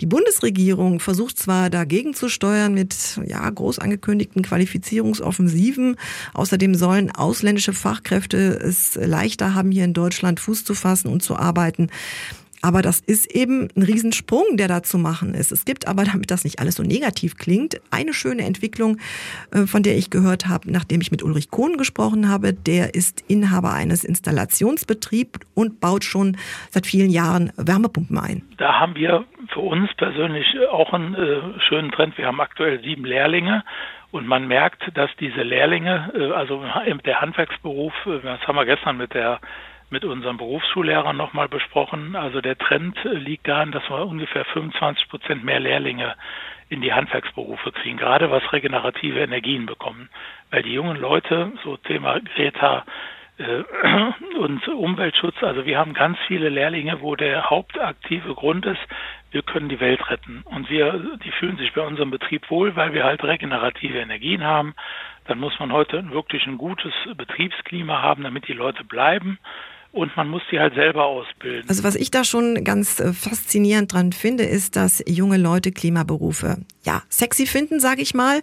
Die 0.00 0.06
Bundesregierung 0.06 1.00
versucht 1.00 1.38
zwar 1.38 1.70
dagegen 1.70 2.14
zu 2.14 2.28
steuern 2.28 2.74
mit 2.74 3.20
ja, 3.26 3.48
groß 3.48 3.78
angekündigten 3.78 4.42
Qualifizierungsoffensiven. 4.42 5.96
Außerdem 6.34 6.74
sollen 6.74 7.10
ausländische 7.10 7.72
Fachkräfte 7.72 8.58
es 8.62 8.94
leichter 8.94 9.54
haben, 9.54 9.70
hier 9.70 9.84
in 9.84 9.94
Deutschland 9.94 10.40
Fuß 10.40 10.64
zu 10.64 10.74
fassen 10.74 11.08
und 11.08 11.22
zu 11.22 11.36
arbeiten. 11.36 11.88
Aber 12.62 12.82
das 12.82 13.00
ist 13.00 13.34
eben 13.34 13.68
ein 13.76 13.82
Riesensprung, 13.82 14.56
der 14.56 14.68
da 14.68 14.82
zu 14.82 14.98
machen 14.98 15.34
ist. 15.34 15.52
Es 15.52 15.64
gibt 15.64 15.86
aber, 15.86 16.04
damit 16.04 16.30
das 16.30 16.44
nicht 16.44 16.60
alles 16.60 16.76
so 16.76 16.82
negativ 16.82 17.36
klingt, 17.36 17.80
eine 17.90 18.12
schöne 18.12 18.42
Entwicklung, 18.42 18.98
äh, 19.52 19.66
von 19.66 19.82
der 19.82 19.96
ich 19.96 20.10
gehört 20.10 20.48
habe, 20.48 20.70
nachdem 20.70 21.00
ich 21.00 21.10
mit 21.10 21.22
Ulrich 21.22 21.50
Kohn 21.50 21.76
gesprochen 21.76 22.28
habe. 22.28 22.52
Der 22.52 22.94
ist 22.94 23.24
Inhaber 23.28 23.72
eines 23.72 24.04
Installationsbetriebs 24.04 25.40
und 25.54 25.80
baut 25.80 26.04
schon 26.04 26.36
seit 26.70 26.86
vielen 26.86 27.10
Jahren 27.10 27.52
Wärmepumpen 27.56 28.18
ein. 28.18 28.42
Da 28.56 28.80
haben 28.80 28.94
wir 28.94 29.24
für 29.52 29.60
uns 29.60 29.92
persönlich 29.94 30.46
auch 30.70 30.92
einen 30.92 31.14
äh, 31.14 31.60
schönen 31.68 31.90
Trend. 31.92 32.18
Wir 32.18 32.26
haben 32.26 32.40
aktuell 32.40 32.80
sieben 32.82 33.04
Lehrlinge. 33.04 33.64
Und 34.10 34.26
man 34.26 34.48
merkt, 34.48 34.82
dass 34.96 35.10
diese 35.20 35.42
Lehrlinge, 35.42 36.10
äh, 36.14 36.32
also 36.32 36.64
der 37.04 37.20
Handwerksberuf, 37.20 37.92
das 38.04 38.40
haben 38.46 38.56
wir 38.56 38.64
gestern 38.64 38.96
mit 38.96 39.12
der 39.12 39.38
mit 39.90 40.04
unserem 40.04 40.36
Berufsschullehrer 40.36 41.12
nochmal 41.12 41.48
besprochen. 41.48 42.16
Also 42.16 42.40
der 42.40 42.58
Trend 42.58 42.98
liegt 43.04 43.48
daran, 43.48 43.72
dass 43.72 43.88
wir 43.88 44.06
ungefähr 44.06 44.44
25 44.44 45.08
Prozent 45.08 45.44
mehr 45.44 45.60
Lehrlinge 45.60 46.14
in 46.68 46.82
die 46.82 46.92
Handwerksberufe 46.92 47.72
kriegen, 47.72 47.96
gerade 47.96 48.30
was 48.30 48.52
regenerative 48.52 49.20
Energien 49.20 49.66
bekommen. 49.66 50.10
Weil 50.50 50.62
die 50.62 50.74
jungen 50.74 50.98
Leute, 50.98 51.52
so 51.64 51.76
Thema 51.78 52.20
Greta 52.20 52.84
äh, 53.38 53.62
und 54.38 54.66
Umweltschutz, 54.68 55.42
also 55.42 55.64
wir 55.64 55.78
haben 55.78 55.94
ganz 55.94 56.18
viele 56.26 56.48
Lehrlinge, 56.50 57.00
wo 57.00 57.16
der 57.16 57.48
hauptaktive 57.48 58.34
Grund 58.34 58.66
ist, 58.66 58.80
wir 59.30 59.42
können 59.42 59.68
die 59.68 59.80
Welt 59.80 60.10
retten. 60.10 60.42
Und 60.44 60.70
wir, 60.70 61.18
die 61.24 61.30
fühlen 61.32 61.56
sich 61.56 61.72
bei 61.72 61.82
unserem 61.82 62.10
Betrieb 62.10 62.50
wohl, 62.50 62.76
weil 62.76 62.92
wir 62.92 63.04
halt 63.04 63.22
regenerative 63.24 63.98
Energien 63.98 64.44
haben. 64.44 64.74
Dann 65.26 65.38
muss 65.38 65.58
man 65.58 65.72
heute 65.72 66.10
wirklich 66.10 66.46
ein 66.46 66.58
gutes 66.58 66.92
Betriebsklima 67.14 68.00
haben, 68.00 68.24
damit 68.24 68.48
die 68.48 68.54
Leute 68.54 68.84
bleiben. 68.84 69.38
Und 69.92 70.16
man 70.16 70.28
muss 70.28 70.42
die 70.50 70.58
halt 70.58 70.74
selber 70.74 71.06
ausbilden. 71.06 71.68
Also 71.68 71.82
was 71.82 71.94
ich 71.94 72.10
da 72.10 72.24
schon 72.24 72.62
ganz 72.64 73.00
äh, 73.00 73.12
faszinierend 73.12 73.92
dran 73.92 74.12
finde, 74.12 74.44
ist, 74.44 74.76
dass 74.76 75.02
junge 75.06 75.38
Leute 75.38 75.72
Klimaberufe 75.72 76.58
ja 76.84 77.02
sexy 77.08 77.46
finden, 77.46 77.80
sage 77.80 78.02
ich 78.02 78.14
mal. 78.14 78.42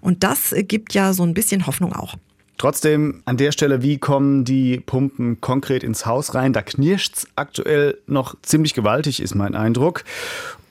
Und 0.00 0.24
das 0.24 0.54
gibt 0.56 0.94
ja 0.94 1.12
so 1.12 1.22
ein 1.22 1.34
bisschen 1.34 1.66
Hoffnung 1.66 1.92
auch. 1.92 2.14
Trotzdem 2.58 3.22
an 3.26 3.36
der 3.36 3.52
Stelle, 3.52 3.82
wie 3.82 3.98
kommen 3.98 4.44
die 4.44 4.80
Pumpen 4.80 5.42
konkret 5.42 5.84
ins 5.84 6.06
Haus 6.06 6.34
rein? 6.34 6.54
Da 6.54 6.62
knirscht's 6.62 7.28
aktuell 7.36 7.98
noch 8.06 8.34
ziemlich 8.40 8.72
gewaltig, 8.72 9.20
ist 9.20 9.34
mein 9.34 9.54
Eindruck. 9.54 10.04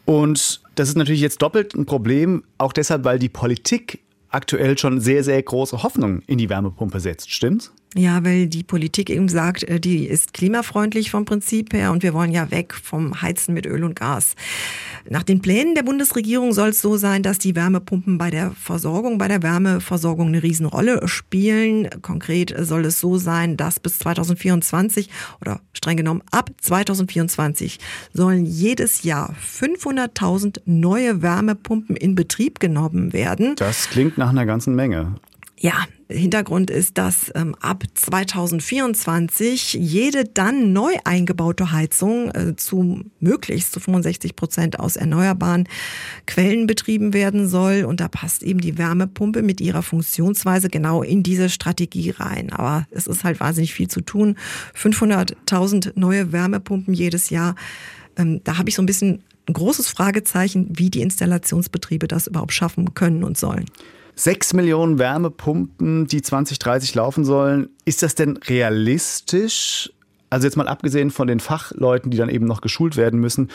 Und 0.05 0.61
das 0.73 0.89
ist 0.89 0.97
natürlich 0.97 1.21
jetzt 1.21 1.43
doppelt 1.43 1.75
ein 1.75 1.85
Problem, 1.85 2.43
auch 2.57 2.73
deshalb, 2.73 3.03
weil 3.05 3.19
die 3.19 3.29
Politik 3.29 3.99
aktuell 4.29 4.77
schon 4.77 4.99
sehr, 4.99 5.23
sehr 5.23 5.41
große 5.41 5.83
Hoffnung 5.83 6.21
in 6.27 6.39
die 6.39 6.49
Wärmepumpe 6.49 6.99
setzt. 6.99 7.31
Stimmt's? 7.31 7.71
Ja, 7.97 8.25
weil 8.25 8.47
die 8.47 8.63
Politik 8.63 9.09
eben 9.09 9.29
sagt, 9.29 9.63
äh, 9.63 9.79
die 9.79 10.05
ist 10.05 10.33
klimafreundlich 10.33 11.11
vom 11.11 11.23
Prinzip 11.23 11.73
her 11.73 11.93
und 11.93 12.03
wir 12.03 12.13
wollen 12.13 12.33
ja 12.33 12.51
weg 12.51 12.73
vom 12.73 13.21
Heizen 13.21 13.53
mit 13.53 13.65
Öl 13.65 13.85
und 13.85 13.95
Gas. 13.95 14.35
Nach 15.09 15.23
den 15.23 15.41
Plänen 15.41 15.75
der 15.75 15.83
Bundesregierung 15.83 16.51
soll 16.51 16.69
es 16.69 16.81
so 16.81 16.97
sein, 16.97 17.23
dass 17.23 17.37
die 17.37 17.55
Wärmepumpen 17.55 18.17
bei 18.17 18.31
der 18.31 18.51
Versorgung, 18.51 19.17
bei 19.17 19.29
der 19.29 19.41
Wärmeversorgung 19.41 20.27
eine 20.27 20.43
Riesenrolle 20.43 21.07
spielen. 21.07 21.87
Konkret 22.01 22.53
soll 22.59 22.83
es 22.83 22.99
so 22.99 23.17
sein, 23.17 23.55
dass 23.55 23.79
bis 23.79 23.99
2024 23.99 25.09
oder 25.39 25.61
streng 25.71 25.95
genommen 25.95 26.21
ab 26.31 26.49
2024 26.59 27.79
sollen 28.11 28.45
jedes 28.45 29.03
Jahr 29.03 29.33
500.000 29.41 30.59
neue 30.65 31.21
Wärmepumpen 31.21 31.95
in 31.95 32.15
Betrieb 32.15 32.59
genommen 32.59 33.13
werden. 33.13 33.55
Das 33.55 33.89
klingt 33.89 34.17
nach 34.17 34.29
einer 34.29 34.45
ganzen 34.45 34.75
Menge. 34.75 35.15
Ja, 35.57 35.85
Hintergrund 36.09 36.69
ist, 36.69 36.97
dass 36.97 37.31
ähm, 37.33 37.55
ab 37.61 37.83
2024 37.93 39.73
jede 39.73 40.25
dann 40.25 40.73
neu 40.73 40.93
eingebaute 41.05 41.71
Heizung 41.71 42.29
äh, 42.31 42.55
zu 42.55 43.01
möglichst 43.19 43.71
zu 43.71 43.79
65 43.79 44.35
Prozent 44.35 44.79
aus 44.79 44.97
erneuerbaren 44.97 45.67
Quellen 46.27 46.67
betrieben 46.67 47.13
werden 47.13 47.47
soll. 47.47 47.85
Und 47.85 48.01
da 48.01 48.07
passt 48.07 48.43
eben 48.43 48.59
die 48.59 48.77
Wärmepumpe 48.77 49.41
mit 49.41 49.61
ihrer 49.61 49.81
Funktionsweise 49.81 50.69
genau 50.69 51.01
in 51.01 51.23
diese 51.23 51.49
Strategie 51.49 52.11
rein. 52.11 52.51
Aber 52.51 52.85
es 52.91 53.07
ist 53.07 53.23
halt 53.23 53.39
wahnsinnig 53.39 53.73
viel 53.73 53.87
zu 53.87 54.01
tun. 54.01 54.35
500.000 54.77 55.93
neue 55.95 56.31
Wärmepumpen 56.33 56.93
jedes 56.93 57.29
Jahr. 57.29 57.55
Ähm, 58.17 58.41
da 58.43 58.57
habe 58.57 58.69
ich 58.69 58.75
so 58.75 58.81
ein 58.81 58.87
bisschen 58.87 59.23
ein 59.47 59.53
großes 59.53 59.87
Fragezeichen, 59.87 60.67
wie 60.71 60.89
die 60.89 61.01
Installationsbetriebe 61.01 62.07
das 62.07 62.27
überhaupt 62.27 62.53
schaffen 62.53 62.93
können 62.93 63.23
und 63.23 63.37
sollen. 63.37 63.65
Sechs 64.15 64.53
Millionen 64.53 64.97
Wärmepumpen, 64.97 66.07
die 66.07 66.21
2030 66.21 66.95
laufen 66.95 67.25
sollen. 67.25 67.69
Ist 67.83 68.01
das 68.01 68.15
denn 68.15 68.37
realistisch? 68.37 69.91
Also 70.29 70.47
jetzt 70.47 70.55
mal 70.55 70.67
abgesehen 70.67 71.11
von 71.11 71.27
den 71.27 71.39
Fachleuten, 71.39 72.11
die 72.11 72.17
dann 72.17 72.29
eben 72.29 72.45
noch 72.45 72.61
geschult 72.61 72.97
werden 72.97 73.19
müssen. 73.19 73.49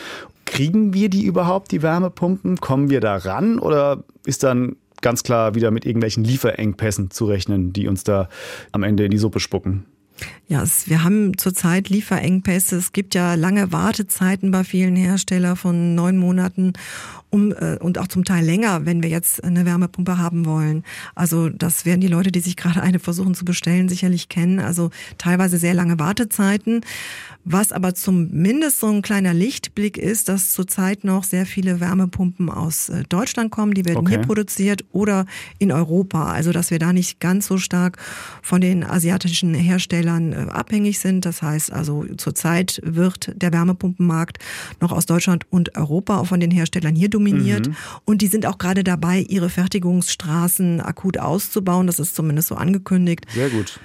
Kriegen 0.45 0.93
wir 0.93 1.09
die 1.09 1.23
überhaupt, 1.25 1.71
die 1.71 1.81
Wärmepumpen? 1.81 2.57
Kommen 2.57 2.89
wir 2.89 3.01
da 3.01 3.17
ran? 3.17 3.59
Oder 3.59 4.03
ist 4.25 4.43
dann 4.43 4.75
ganz 5.01 5.23
klar 5.23 5.55
wieder 5.55 5.71
mit 5.71 5.85
irgendwelchen 5.85 6.23
Lieferengpässen 6.23 7.09
zu 7.09 7.25
rechnen, 7.25 7.73
die 7.73 7.87
uns 7.87 8.03
da 8.03 8.29
am 8.71 8.83
Ende 8.83 9.05
in 9.05 9.11
die 9.11 9.17
Suppe 9.17 9.39
spucken? 9.39 9.85
Ja, 10.47 10.63
es, 10.63 10.89
wir 10.89 11.03
haben 11.03 11.37
zurzeit 11.37 11.87
Lieferengpässe. 11.87 12.75
Es 12.75 12.91
gibt 12.91 13.15
ja 13.15 13.35
lange 13.35 13.71
Wartezeiten 13.71 14.51
bei 14.51 14.65
vielen 14.65 14.97
Herstellern 14.97 15.55
von 15.55 15.95
neun 15.95 16.17
Monaten 16.17 16.73
um, 17.29 17.53
äh, 17.53 17.77
und 17.79 17.97
auch 17.97 18.07
zum 18.07 18.25
Teil 18.25 18.43
länger, 18.43 18.85
wenn 18.85 19.01
wir 19.01 19.09
jetzt 19.09 19.43
eine 19.43 19.65
Wärmepumpe 19.65 20.17
haben 20.17 20.45
wollen. 20.45 20.83
Also 21.15 21.47
das 21.47 21.85
werden 21.85 22.01
die 22.01 22.07
Leute, 22.07 22.31
die 22.33 22.41
sich 22.41 22.57
gerade 22.57 22.81
eine 22.81 22.99
versuchen 22.99 23.33
zu 23.33 23.45
bestellen, 23.45 23.87
sicherlich 23.87 24.27
kennen. 24.27 24.59
Also 24.59 24.89
teilweise 25.17 25.57
sehr 25.57 25.73
lange 25.73 25.97
Wartezeiten. 25.99 26.81
Was 27.43 27.71
aber 27.71 27.95
zumindest 27.95 28.81
so 28.81 28.87
ein 28.87 29.01
kleiner 29.01 29.33
Lichtblick 29.33 29.97
ist, 29.97 30.29
dass 30.29 30.51
zurzeit 30.51 31.03
noch 31.03 31.23
sehr 31.23 31.45
viele 31.45 31.79
Wärmepumpen 31.79 32.49
aus 32.49 32.89
äh, 32.89 33.03
Deutschland 33.07 33.51
kommen. 33.51 33.73
Die 33.73 33.85
werden 33.85 33.99
okay. 33.99 34.17
hier 34.17 34.21
produziert 34.21 34.83
oder 34.91 35.25
in 35.57 35.71
Europa. 35.71 36.31
Also 36.31 36.51
dass 36.51 36.69
wir 36.69 36.79
da 36.79 36.91
nicht 36.91 37.21
ganz 37.21 37.47
so 37.47 37.57
stark 37.57 37.97
von 38.41 38.59
den 38.59 38.83
asiatischen 38.83 39.53
Herstellern 39.53 40.10
äh, 40.19 40.47
abhängig 40.49 40.99
sind. 40.99 41.25
Das 41.25 41.41
heißt 41.41 41.71
also 41.71 42.05
zurzeit 42.17 42.81
wird 42.83 43.31
der 43.35 43.53
Wärmepumpenmarkt 43.53 44.39
noch 44.79 44.91
aus 44.91 45.05
Deutschland 45.05 45.45
und 45.49 45.75
Europa 45.77 46.19
auch 46.19 46.27
von 46.27 46.39
den 46.39 46.51
Herstellern 46.51 46.95
hier 46.95 47.09
dominiert. 47.09 47.67
Mhm. 47.67 47.75
Und 48.05 48.21
die 48.21 48.27
sind 48.27 48.45
auch 48.45 48.57
gerade 48.57 48.83
dabei, 48.83 49.19
ihre 49.27 49.49
Fertigungsstraßen 49.49 50.81
akut 50.81 51.17
auszubauen. 51.17 51.87
Das 51.87 51.99
ist 51.99 52.15
zumindest 52.15 52.49
so 52.49 52.55
angekündigt. 52.55 53.25
Sehr 53.33 53.49
gut. 53.49 53.79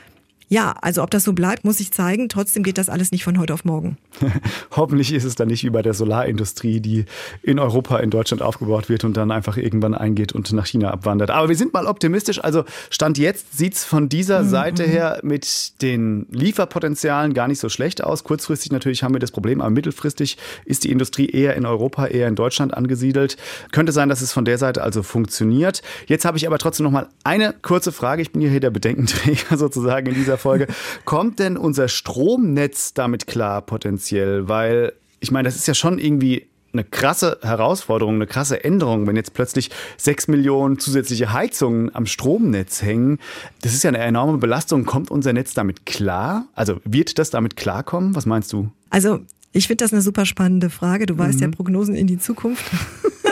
Ja, 0.49 0.77
also 0.81 1.03
ob 1.03 1.11
das 1.11 1.25
so 1.25 1.33
bleibt, 1.33 1.65
muss 1.65 1.81
ich 1.81 1.91
zeigen. 1.91 2.29
Trotzdem 2.29 2.63
geht 2.63 2.79
das 2.79 2.89
alles 2.89 3.11
nicht 3.11 3.25
von 3.25 3.39
heute 3.41 3.53
auf 3.53 3.65
morgen. 3.65 3.99
Hoffentlich 4.71 5.13
ist 5.13 5.25
es 5.25 5.35
dann 5.35 5.49
nicht 5.49 5.65
wie 5.65 5.71
bei 5.71 5.83
der 5.83 5.93
Solarindustrie, 5.93 6.79
die 6.79 7.05
in 7.43 7.59
Europa, 7.59 7.99
in 7.99 8.11
Deutschland 8.11 8.43
aufgebaut 8.43 8.89
wird 8.89 9.03
und 9.03 9.17
dann 9.17 9.33
einfach 9.33 9.57
irgendwann 9.57 9.95
eingeht 9.95 10.33
und 10.33 10.53
nach 10.53 10.67
China 10.67 10.93
abwandert. 10.93 11.31
Aber 11.31 11.49
wir 11.49 11.57
sind 11.57 11.73
mal 11.73 11.87
optimistisch. 11.87 12.43
Also 12.43 12.65
Stand 12.91 13.19
jetzt 13.19 13.59
sieht 13.59 13.75
es 13.75 13.85
von 13.85 14.09
dieser 14.09 14.45
mhm. 14.45 14.49
Seite 14.49 14.85
her 14.85 15.19
mit 15.25 15.83
den 15.83 16.27
Lieferpotenzialen 16.31 17.35
gar 17.35 17.49
nicht 17.49 17.59
so 17.59 17.69
schlecht 17.69 18.05
aus. 18.05 18.23
Kurzfristig 18.23 18.71
natürlich 18.71 19.03
haben 19.03 19.15
wir 19.15 19.21
das 19.21 19.33
Problem, 19.33 19.61
aber 19.61 19.71
mittelfristig 19.71 20.39
ist 20.65 20.85
die 20.85 20.93
Industrie 20.93 21.27
eher 21.27 21.57
in 21.57 21.67
Europa, 21.67 22.07
eher 22.07 22.29
in 22.29 22.37
Deutschland 22.37 22.73
angesiedelt. 22.73 23.37
Könnte 23.73 23.91
sein, 23.91 24.09
dass 24.09 24.21
es 24.21 24.33
von 24.33 24.45
der 24.45 24.59
Seite 24.59 24.85
also 24.85 25.03
funktioniert. 25.03 25.83
Jetzt 26.07 26.25
habe 26.25 26.39
ich 26.39 26.47
aber 26.47 26.59
trotzdem 26.59 26.85
noch 26.85 26.93
mal 26.93 27.09
eine 27.25 27.53
kurze 27.63 27.91
Frage. 27.91 28.23
Ich 28.23 28.31
bin 28.31 28.43
hier 28.43 28.61
der 28.61 28.71
Bedenkenträger 28.71 29.57
sozusagen 29.57 30.07
in 30.07 30.15
dieser 30.15 30.36
dieser 30.37 30.39
Folge. 30.39 30.67
Kommt 31.05 31.39
denn 31.39 31.57
unser 31.57 31.89
Stromnetz 31.89 32.95
damit 32.95 33.27
klar 33.27 33.63
potenziell? 33.63 34.49
Weil 34.49 34.93
ich 35.21 35.31
meine, 35.31 35.49
das 35.49 35.57
ist 35.57 35.67
ja 35.67 35.75
schon 35.75 35.99
irgendwie 35.99 36.47
eine 36.73 36.85
krasse 36.85 37.39
Herausforderung, 37.43 38.17
eine 38.17 38.27
krasse 38.27 38.63
Änderung, 38.63 39.07
wenn 39.07 39.17
jetzt 39.17 39.33
plötzlich 39.33 39.71
sechs 39.97 40.29
Millionen 40.29 40.79
zusätzliche 40.79 41.33
Heizungen 41.33 41.95
am 41.95 42.05
Stromnetz 42.05 42.83
hängen. 42.83 43.19
Das 43.63 43.73
ist 43.73 43.83
ja 43.83 43.89
eine 43.89 43.99
enorme 43.99 44.37
Belastung. 44.37 44.85
Kommt 44.85 45.11
unser 45.11 45.33
Netz 45.33 45.55
damit 45.55 45.87
klar? 45.87 46.47
Also 46.55 46.81
wird 46.85 47.19
das 47.19 47.31
damit 47.31 47.57
klarkommen? 47.57 48.15
Was 48.15 48.27
meinst 48.27 48.53
du? 48.53 48.71
Also 48.91 49.21
ich 49.53 49.69
finde 49.69 49.85
das 49.85 49.93
eine 49.93 50.03
super 50.03 50.27
spannende 50.27 50.69
Frage. 50.69 51.07
Du 51.07 51.17
weißt 51.17 51.37
mhm. 51.37 51.45
ja 51.45 51.49
Prognosen 51.49 51.95
in 51.95 52.07
die 52.07 52.19
Zukunft. 52.19 52.65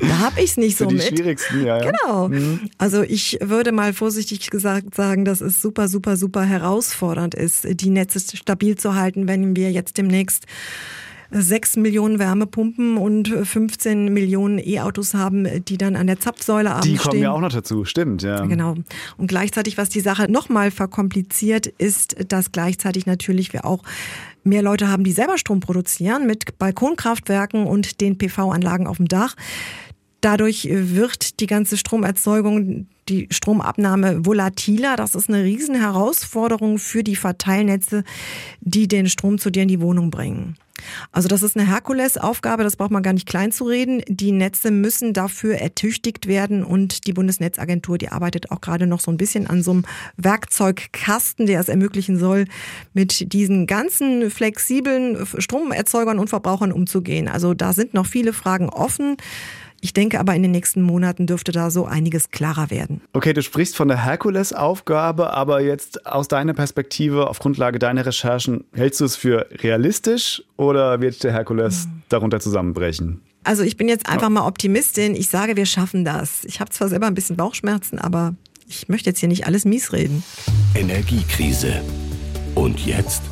da 0.00 0.18
habe 0.18 0.40
ich 0.40 0.50
es 0.50 0.56
nicht 0.56 0.76
so 0.76 0.86
die 0.86 0.96
mit. 0.96 1.04
Schwierigsten, 1.04 1.64
ja, 1.64 1.82
ja. 1.82 1.90
Genau. 1.90 2.28
Mhm. 2.28 2.70
Also 2.78 3.02
ich 3.02 3.38
würde 3.40 3.72
mal 3.72 3.92
vorsichtig 3.92 4.50
gesagt 4.50 4.94
sagen, 4.94 5.24
dass 5.24 5.40
es 5.40 5.60
super, 5.60 5.88
super, 5.88 6.16
super 6.16 6.42
herausfordernd 6.42 7.34
ist, 7.34 7.66
die 7.80 7.90
Netze 7.90 8.20
stabil 8.36 8.76
zu 8.76 8.94
halten, 8.94 9.28
wenn 9.28 9.56
wir 9.56 9.72
jetzt 9.72 9.98
demnächst 9.98 10.46
6 11.30 11.76
Millionen 11.76 12.18
Wärmepumpen 12.18 12.96
und 12.96 13.28
15 13.28 14.12
Millionen 14.12 14.58
E-Autos 14.58 15.14
haben, 15.14 15.64
die 15.64 15.76
dann 15.76 15.96
an 15.96 16.06
der 16.06 16.20
Zapfsäule 16.20 16.70
abends 16.70 16.86
Die 16.86 16.96
kommen 16.96 17.12
stehen. 17.14 17.22
ja 17.22 17.32
auch 17.32 17.40
noch 17.40 17.52
dazu, 17.52 17.84
stimmt, 17.84 18.22
ja. 18.22 18.44
Genau. 18.46 18.76
Und 19.16 19.26
gleichzeitig, 19.26 19.76
was 19.76 19.88
die 19.88 20.00
Sache 20.00 20.30
nochmal 20.30 20.70
verkompliziert, 20.70 21.66
ist, 21.66 22.16
dass 22.28 22.52
gleichzeitig 22.52 23.06
natürlich 23.06 23.52
wir 23.52 23.64
auch 23.64 23.82
mehr 24.46 24.62
Leute 24.62 24.88
haben, 24.88 25.04
die 25.04 25.12
selber 25.12 25.38
Strom 25.38 25.60
produzieren 25.60 26.26
mit 26.26 26.58
Balkonkraftwerken 26.58 27.66
und 27.66 28.00
den 28.00 28.16
PV-Anlagen 28.16 28.86
auf 28.86 28.96
dem 28.96 29.08
Dach. 29.08 29.36
Dadurch 30.20 30.68
wird 30.70 31.40
die 31.40 31.46
ganze 31.46 31.76
Stromerzeugung, 31.76 32.86
die 33.08 33.28
Stromabnahme 33.30 34.26
volatiler. 34.26 34.96
Das 34.96 35.14
ist 35.14 35.28
eine 35.28 35.44
riesen 35.44 35.74
Herausforderung 35.74 36.78
für 36.78 37.04
die 37.04 37.16
Verteilnetze, 37.16 38.02
die 38.60 38.88
den 38.88 39.08
Strom 39.08 39.38
zu 39.38 39.50
dir 39.50 39.62
in 39.62 39.68
die 39.68 39.80
Wohnung 39.80 40.10
bringen. 40.10 40.56
Also 41.12 41.28
das 41.28 41.42
ist 41.42 41.56
eine 41.56 41.66
Herkulesaufgabe, 41.66 42.62
das 42.62 42.76
braucht 42.76 42.90
man 42.90 43.02
gar 43.02 43.12
nicht 43.12 43.26
klein 43.26 43.50
zu 43.50 43.64
reden. 43.64 44.02
Die 44.08 44.32
Netze 44.32 44.70
müssen 44.70 45.12
dafür 45.12 45.56
ertüchtigt 45.56 46.26
werden 46.26 46.62
und 46.62 47.06
die 47.06 47.12
Bundesnetzagentur, 47.12 47.98
die 47.98 48.10
arbeitet 48.10 48.50
auch 48.50 48.60
gerade 48.60 48.86
noch 48.86 49.00
so 49.00 49.10
ein 49.10 49.16
bisschen 49.16 49.46
an 49.46 49.62
so 49.62 49.70
einem 49.72 49.84
Werkzeugkasten, 50.16 51.46
der 51.46 51.60
es 51.60 51.68
ermöglichen 51.68 52.18
soll, 52.18 52.44
mit 52.92 53.32
diesen 53.32 53.66
ganzen 53.66 54.30
flexiblen 54.30 55.26
Stromerzeugern 55.38 56.18
und 56.18 56.28
Verbrauchern 56.28 56.72
umzugehen. 56.72 57.28
Also 57.28 57.54
da 57.54 57.72
sind 57.72 57.94
noch 57.94 58.06
viele 58.06 58.32
Fragen 58.32 58.68
offen. 58.68 59.16
Ich 59.80 59.92
denke 59.92 60.18
aber, 60.18 60.34
in 60.34 60.42
den 60.42 60.50
nächsten 60.50 60.82
Monaten 60.82 61.26
dürfte 61.26 61.52
da 61.52 61.70
so 61.70 61.86
einiges 61.86 62.30
klarer 62.30 62.70
werden. 62.70 63.00
Okay, 63.12 63.32
du 63.32 63.42
sprichst 63.42 63.76
von 63.76 63.88
der 63.88 64.04
Herkulesaufgabe, 64.04 65.32
aber 65.32 65.60
jetzt 65.60 66.06
aus 66.06 66.28
deiner 66.28 66.54
Perspektive, 66.54 67.28
auf 67.28 67.38
Grundlage 67.38 67.78
deiner 67.78 68.04
Recherchen, 68.04 68.64
hältst 68.72 69.00
du 69.00 69.04
es 69.04 69.16
für 69.16 69.46
realistisch 69.62 70.42
oder 70.56 71.00
wird 71.00 71.22
der 71.22 71.32
Herkules 71.32 71.84
hm. 71.84 72.02
darunter 72.08 72.40
zusammenbrechen? 72.40 73.20
Also 73.44 73.62
ich 73.62 73.76
bin 73.76 73.88
jetzt 73.88 74.08
einfach 74.08 74.28
mal 74.28 74.46
Optimistin. 74.46 75.14
Ich 75.14 75.28
sage, 75.28 75.56
wir 75.56 75.66
schaffen 75.66 76.04
das. 76.04 76.44
Ich 76.44 76.58
habe 76.58 76.70
zwar 76.70 76.88
selber 76.88 77.06
ein 77.06 77.14
bisschen 77.14 77.36
Bauchschmerzen, 77.36 78.00
aber 78.00 78.34
ich 78.66 78.88
möchte 78.88 79.10
jetzt 79.10 79.20
hier 79.20 79.28
nicht 79.28 79.46
alles 79.46 79.64
mies 79.64 79.92
reden. 79.92 80.24
Energiekrise. 80.74 81.80
Und 82.56 82.84
jetzt? 82.84 83.22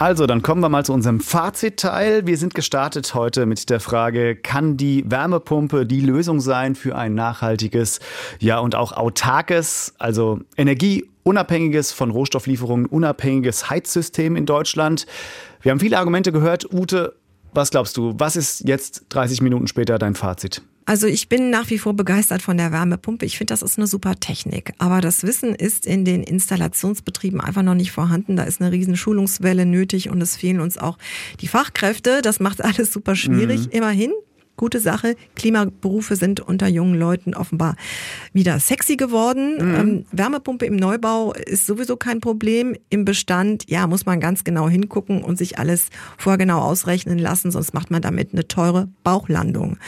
Also, 0.00 0.26
dann 0.26 0.40
kommen 0.40 0.62
wir 0.62 0.70
mal 0.70 0.82
zu 0.82 0.94
unserem 0.94 1.20
Fazitteil. 1.20 2.26
Wir 2.26 2.38
sind 2.38 2.54
gestartet 2.54 3.12
heute 3.12 3.44
mit 3.44 3.68
der 3.68 3.80
Frage, 3.80 4.34
kann 4.34 4.78
die 4.78 5.04
Wärmepumpe 5.06 5.84
die 5.84 6.00
Lösung 6.00 6.40
sein 6.40 6.74
für 6.74 6.96
ein 6.96 7.14
nachhaltiges, 7.14 8.00
ja 8.38 8.60
und 8.60 8.74
auch 8.74 8.92
autarkes, 8.92 9.92
also 9.98 10.40
energie 10.56 11.06
unabhängiges 11.22 11.92
von 11.92 12.10
Rohstofflieferungen, 12.10 12.86
unabhängiges 12.86 13.68
Heizsystem 13.68 14.36
in 14.36 14.46
Deutschland. 14.46 15.04
Wir 15.60 15.70
haben 15.70 15.80
viele 15.80 15.98
Argumente 15.98 16.32
gehört. 16.32 16.72
Ute, 16.72 17.12
was 17.52 17.70
glaubst 17.70 17.96
du, 17.96 18.14
was 18.18 18.36
ist 18.36 18.66
jetzt 18.66 19.06
30 19.10 19.42
Minuten 19.42 19.66
später 19.66 19.98
dein 19.98 20.14
Fazit? 20.14 20.62
Also 20.86 21.06
ich 21.06 21.28
bin 21.28 21.50
nach 21.50 21.70
wie 21.70 21.78
vor 21.78 21.94
begeistert 21.94 22.42
von 22.42 22.56
der 22.56 22.72
Wärmepumpe. 22.72 23.24
Ich 23.24 23.38
finde, 23.38 23.52
das 23.52 23.62
ist 23.62 23.78
eine 23.78 23.86
super 23.86 24.16
Technik. 24.18 24.72
Aber 24.78 25.00
das 25.00 25.22
Wissen 25.22 25.54
ist 25.54 25.86
in 25.86 26.04
den 26.04 26.24
Installationsbetrieben 26.24 27.40
einfach 27.40 27.62
noch 27.62 27.74
nicht 27.74 27.92
vorhanden. 27.92 28.34
Da 28.34 28.42
ist 28.42 28.60
eine 28.60 28.72
riesen 28.72 28.96
Schulungswelle 28.96 29.66
nötig 29.66 30.10
und 30.10 30.20
es 30.20 30.36
fehlen 30.36 30.58
uns 30.58 30.78
auch 30.78 30.98
die 31.40 31.46
Fachkräfte. 31.46 32.22
Das 32.22 32.40
macht 32.40 32.64
alles 32.64 32.92
super 32.92 33.14
schwierig. 33.14 33.66
Mhm. 33.66 33.70
Immerhin 33.70 34.12
gute 34.60 34.78
Sache. 34.78 35.16
Klimaberufe 35.36 36.16
sind 36.16 36.40
unter 36.40 36.68
jungen 36.68 36.94
Leuten 36.94 37.34
offenbar 37.34 37.76
wieder 38.34 38.60
sexy 38.60 38.96
geworden. 38.96 39.54
Mhm. 39.54 39.74
Ähm, 39.74 40.04
Wärmepumpe 40.12 40.66
im 40.66 40.76
Neubau 40.76 41.32
ist 41.32 41.66
sowieso 41.66 41.96
kein 41.96 42.20
Problem. 42.20 42.76
Im 42.90 43.06
Bestand, 43.06 43.64
ja, 43.70 43.86
muss 43.86 44.04
man 44.04 44.20
ganz 44.20 44.44
genau 44.44 44.68
hingucken 44.68 45.24
und 45.24 45.38
sich 45.38 45.58
alles 45.58 45.88
vorgenau 46.18 46.60
ausrechnen 46.60 47.18
lassen, 47.18 47.50
sonst 47.50 47.72
macht 47.72 47.90
man 47.90 48.02
damit 48.02 48.34
eine 48.34 48.46
teure 48.46 48.88
Bauchlandung. 49.02 49.78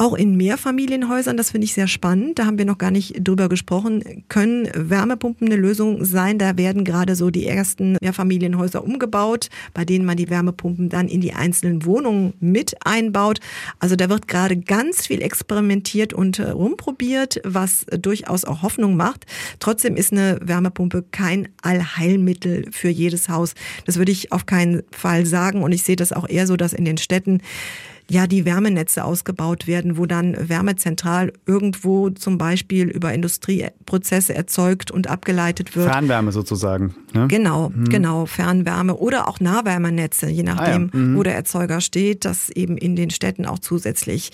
Auch 0.00 0.14
in 0.14 0.34
Mehrfamilienhäusern, 0.34 1.36
das 1.36 1.50
finde 1.50 1.66
ich 1.66 1.74
sehr 1.74 1.86
spannend, 1.86 2.38
da 2.38 2.46
haben 2.46 2.56
wir 2.56 2.64
noch 2.64 2.78
gar 2.78 2.90
nicht 2.90 3.16
drüber 3.22 3.50
gesprochen, 3.50 4.24
können 4.30 4.66
Wärmepumpen 4.74 5.46
eine 5.46 5.56
Lösung 5.56 6.06
sein. 6.06 6.38
Da 6.38 6.56
werden 6.56 6.86
gerade 6.86 7.14
so 7.14 7.28
die 7.28 7.46
ersten 7.46 7.98
Mehrfamilienhäuser 8.00 8.82
umgebaut, 8.82 9.50
bei 9.74 9.84
denen 9.84 10.06
man 10.06 10.16
die 10.16 10.30
Wärmepumpen 10.30 10.88
dann 10.88 11.06
in 11.06 11.20
die 11.20 11.34
einzelnen 11.34 11.84
Wohnungen 11.84 12.32
mit 12.40 12.76
einbaut. 12.82 13.40
Also 13.78 13.94
da 13.94 14.08
wird 14.08 14.26
gerade 14.26 14.56
ganz 14.56 15.06
viel 15.06 15.20
experimentiert 15.20 16.14
und 16.14 16.38
äh, 16.38 16.48
rumprobiert, 16.48 17.42
was 17.44 17.84
durchaus 17.90 18.46
auch 18.46 18.62
Hoffnung 18.62 18.96
macht. 18.96 19.26
Trotzdem 19.58 19.96
ist 19.96 20.12
eine 20.12 20.38
Wärmepumpe 20.40 21.04
kein 21.10 21.50
Allheilmittel 21.60 22.64
für 22.70 22.88
jedes 22.88 23.28
Haus. 23.28 23.52
Das 23.84 23.98
würde 23.98 24.12
ich 24.12 24.32
auf 24.32 24.46
keinen 24.46 24.82
Fall 24.92 25.26
sagen. 25.26 25.62
Und 25.62 25.72
ich 25.72 25.82
sehe 25.82 25.96
das 25.96 26.14
auch 26.14 26.26
eher 26.26 26.46
so, 26.46 26.56
dass 26.56 26.72
in 26.72 26.86
den 26.86 26.96
Städten 26.96 27.42
ja 28.10 28.26
die 28.26 28.44
Wärmenetze 28.44 29.04
ausgebaut 29.04 29.66
werden, 29.66 29.96
wo 29.96 30.04
dann 30.04 30.36
Wärmezentral 30.48 31.32
irgendwo 31.46 32.10
zum 32.10 32.38
Beispiel 32.38 32.88
über 32.88 33.14
Industrieprozesse 33.14 34.34
erzeugt 34.34 34.90
und 34.90 35.08
abgeleitet 35.08 35.76
wird. 35.76 35.88
Fernwärme 35.88 36.32
sozusagen. 36.32 36.94
Ne? 37.14 37.28
Genau, 37.28 37.70
mhm. 37.70 37.88
genau, 37.88 38.26
Fernwärme 38.26 38.96
oder 38.96 39.28
auch 39.28 39.38
Nahwärmenetze, 39.38 40.28
je 40.28 40.42
nachdem, 40.42 40.90
ah, 40.92 40.96
ja. 40.96 41.00
mhm. 41.00 41.16
wo 41.16 41.22
der 41.22 41.36
Erzeuger 41.36 41.80
steht, 41.80 42.24
dass 42.24 42.50
eben 42.50 42.76
in 42.76 42.96
den 42.96 43.10
Städten 43.10 43.46
auch 43.46 43.60
zusätzlich 43.60 44.32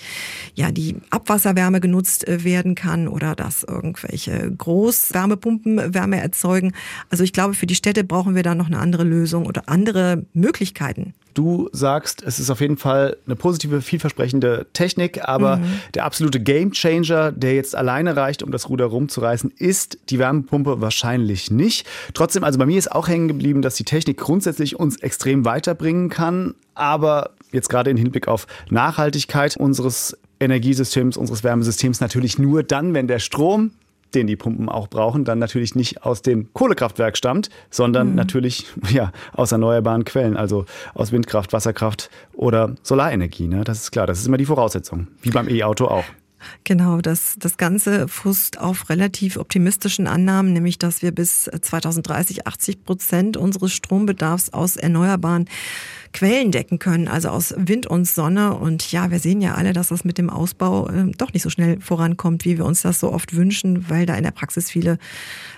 ja 0.55 0.71
die 0.71 0.95
Abwasserwärme 1.11 1.79
genutzt 1.79 2.27
äh, 2.27 2.43
werden 2.43 2.73
kann 2.73 3.07
oder 3.07 3.35
dass 3.35 3.63
irgendwelche 3.63 4.51
Großwärmepumpen 4.57 5.93
Wärme 5.93 6.19
erzeugen. 6.19 6.73
Also 7.09 7.23
ich 7.23 7.31
glaube, 7.31 7.53
für 7.53 7.67
die 7.67 7.75
Städte 7.75 8.03
brauchen 8.03 8.33
wir 8.33 8.43
da 8.43 8.55
noch 8.55 8.67
eine 8.67 8.79
andere 8.79 9.03
Lösung 9.03 9.45
oder 9.45 9.69
andere 9.69 10.25
Möglichkeiten. 10.33 11.13
Du 11.37 11.69
sagst, 11.71 12.23
es 12.23 12.39
ist 12.39 12.49
auf 12.49 12.61
jeden 12.61 12.77
Fall 12.77 13.15
eine 13.27 13.35
positive, 13.35 13.83
vielversprechende 13.83 14.65
Technik, 14.73 15.27
aber 15.29 15.57
mhm. 15.57 15.65
der 15.93 16.05
absolute 16.05 16.39
Gamechanger, 16.39 17.31
der 17.31 17.53
jetzt 17.53 17.75
alleine 17.75 18.15
reicht, 18.15 18.41
um 18.41 18.51
das 18.51 18.69
Ruder 18.69 18.85
rumzureißen, 18.85 19.51
ist 19.55 19.99
die 20.09 20.17
Wärmepumpe 20.17 20.81
wahrscheinlich 20.81 21.51
nicht. 21.51 21.85
Trotzdem, 22.15 22.43
also 22.43 22.57
bei 22.57 22.65
mir 22.65 22.79
ist 22.79 22.91
auch 22.91 23.07
hängen 23.07 23.27
geblieben, 23.27 23.61
dass 23.61 23.75
die 23.75 23.83
Technik 23.83 24.17
grundsätzlich 24.17 24.79
uns 24.79 24.97
extrem 24.97 25.45
weiterbringen 25.45 26.09
kann, 26.09 26.55
aber 26.73 27.35
jetzt 27.51 27.69
gerade 27.69 27.91
im 27.91 27.97
Hinblick 27.97 28.27
auf 28.27 28.47
Nachhaltigkeit 28.71 29.57
unseres 29.57 30.17
Energiesystems, 30.39 31.17
unseres 31.17 31.43
Wärmesystems 31.43 32.01
natürlich 32.01 32.39
nur 32.39 32.63
dann, 32.63 32.95
wenn 32.95 33.07
der 33.07 33.19
Strom 33.19 33.73
den 34.13 34.27
die 34.27 34.35
Pumpen 34.35 34.69
auch 34.69 34.87
brauchen, 34.87 35.25
dann 35.25 35.39
natürlich 35.39 35.75
nicht 35.75 36.03
aus 36.03 36.21
dem 36.21 36.53
Kohlekraftwerk 36.53 37.17
stammt, 37.17 37.49
sondern 37.69 38.09
mhm. 38.09 38.15
natürlich 38.15 38.67
ja, 38.89 39.11
aus 39.33 39.51
erneuerbaren 39.51 40.05
Quellen, 40.05 40.37
also 40.37 40.65
aus 40.93 41.11
Windkraft, 41.11 41.53
Wasserkraft 41.53 42.09
oder 42.33 42.75
Solarenergie. 42.83 43.47
Ne? 43.47 43.63
Das 43.63 43.79
ist 43.79 43.91
klar, 43.91 44.07
das 44.07 44.19
ist 44.19 44.27
immer 44.27 44.37
die 44.37 44.45
Voraussetzung, 44.45 45.07
wie 45.21 45.31
beim 45.31 45.49
E-Auto 45.49 45.85
auch. 45.85 46.05
Genau, 46.63 46.99
das, 47.01 47.35
das 47.39 47.57
Ganze 47.57 48.07
fußt 48.07 48.59
auf 48.59 48.89
relativ 48.89 49.37
optimistischen 49.37 50.07
Annahmen, 50.07 50.53
nämlich 50.53 50.77
dass 50.77 51.01
wir 51.01 51.11
bis 51.11 51.49
2030 51.61 52.45
80 52.47 52.83
Prozent 52.83 53.37
unseres 53.37 53.73
Strombedarfs 53.73 54.51
aus 54.51 54.75
erneuerbaren 54.75 55.45
Quellen 56.13 56.51
decken 56.51 56.79
können, 56.79 57.07
also 57.07 57.29
aus 57.29 57.53
Wind 57.57 57.87
und 57.87 58.05
Sonne. 58.05 58.55
Und 58.55 58.91
ja, 58.91 59.11
wir 59.11 59.19
sehen 59.19 59.41
ja 59.41 59.55
alle, 59.55 59.73
dass 59.73 59.89
das 59.89 60.03
mit 60.03 60.17
dem 60.17 60.29
Ausbau 60.29 60.89
äh, 60.89 61.11
doch 61.17 61.33
nicht 61.33 61.43
so 61.43 61.49
schnell 61.49 61.79
vorankommt, 61.79 62.45
wie 62.45 62.57
wir 62.57 62.65
uns 62.65 62.81
das 62.81 62.99
so 62.99 63.11
oft 63.11 63.35
wünschen, 63.35 63.89
weil 63.89 64.05
da 64.05 64.15
in 64.15 64.23
der 64.23 64.31
Praxis 64.31 64.69
viele 64.69 64.97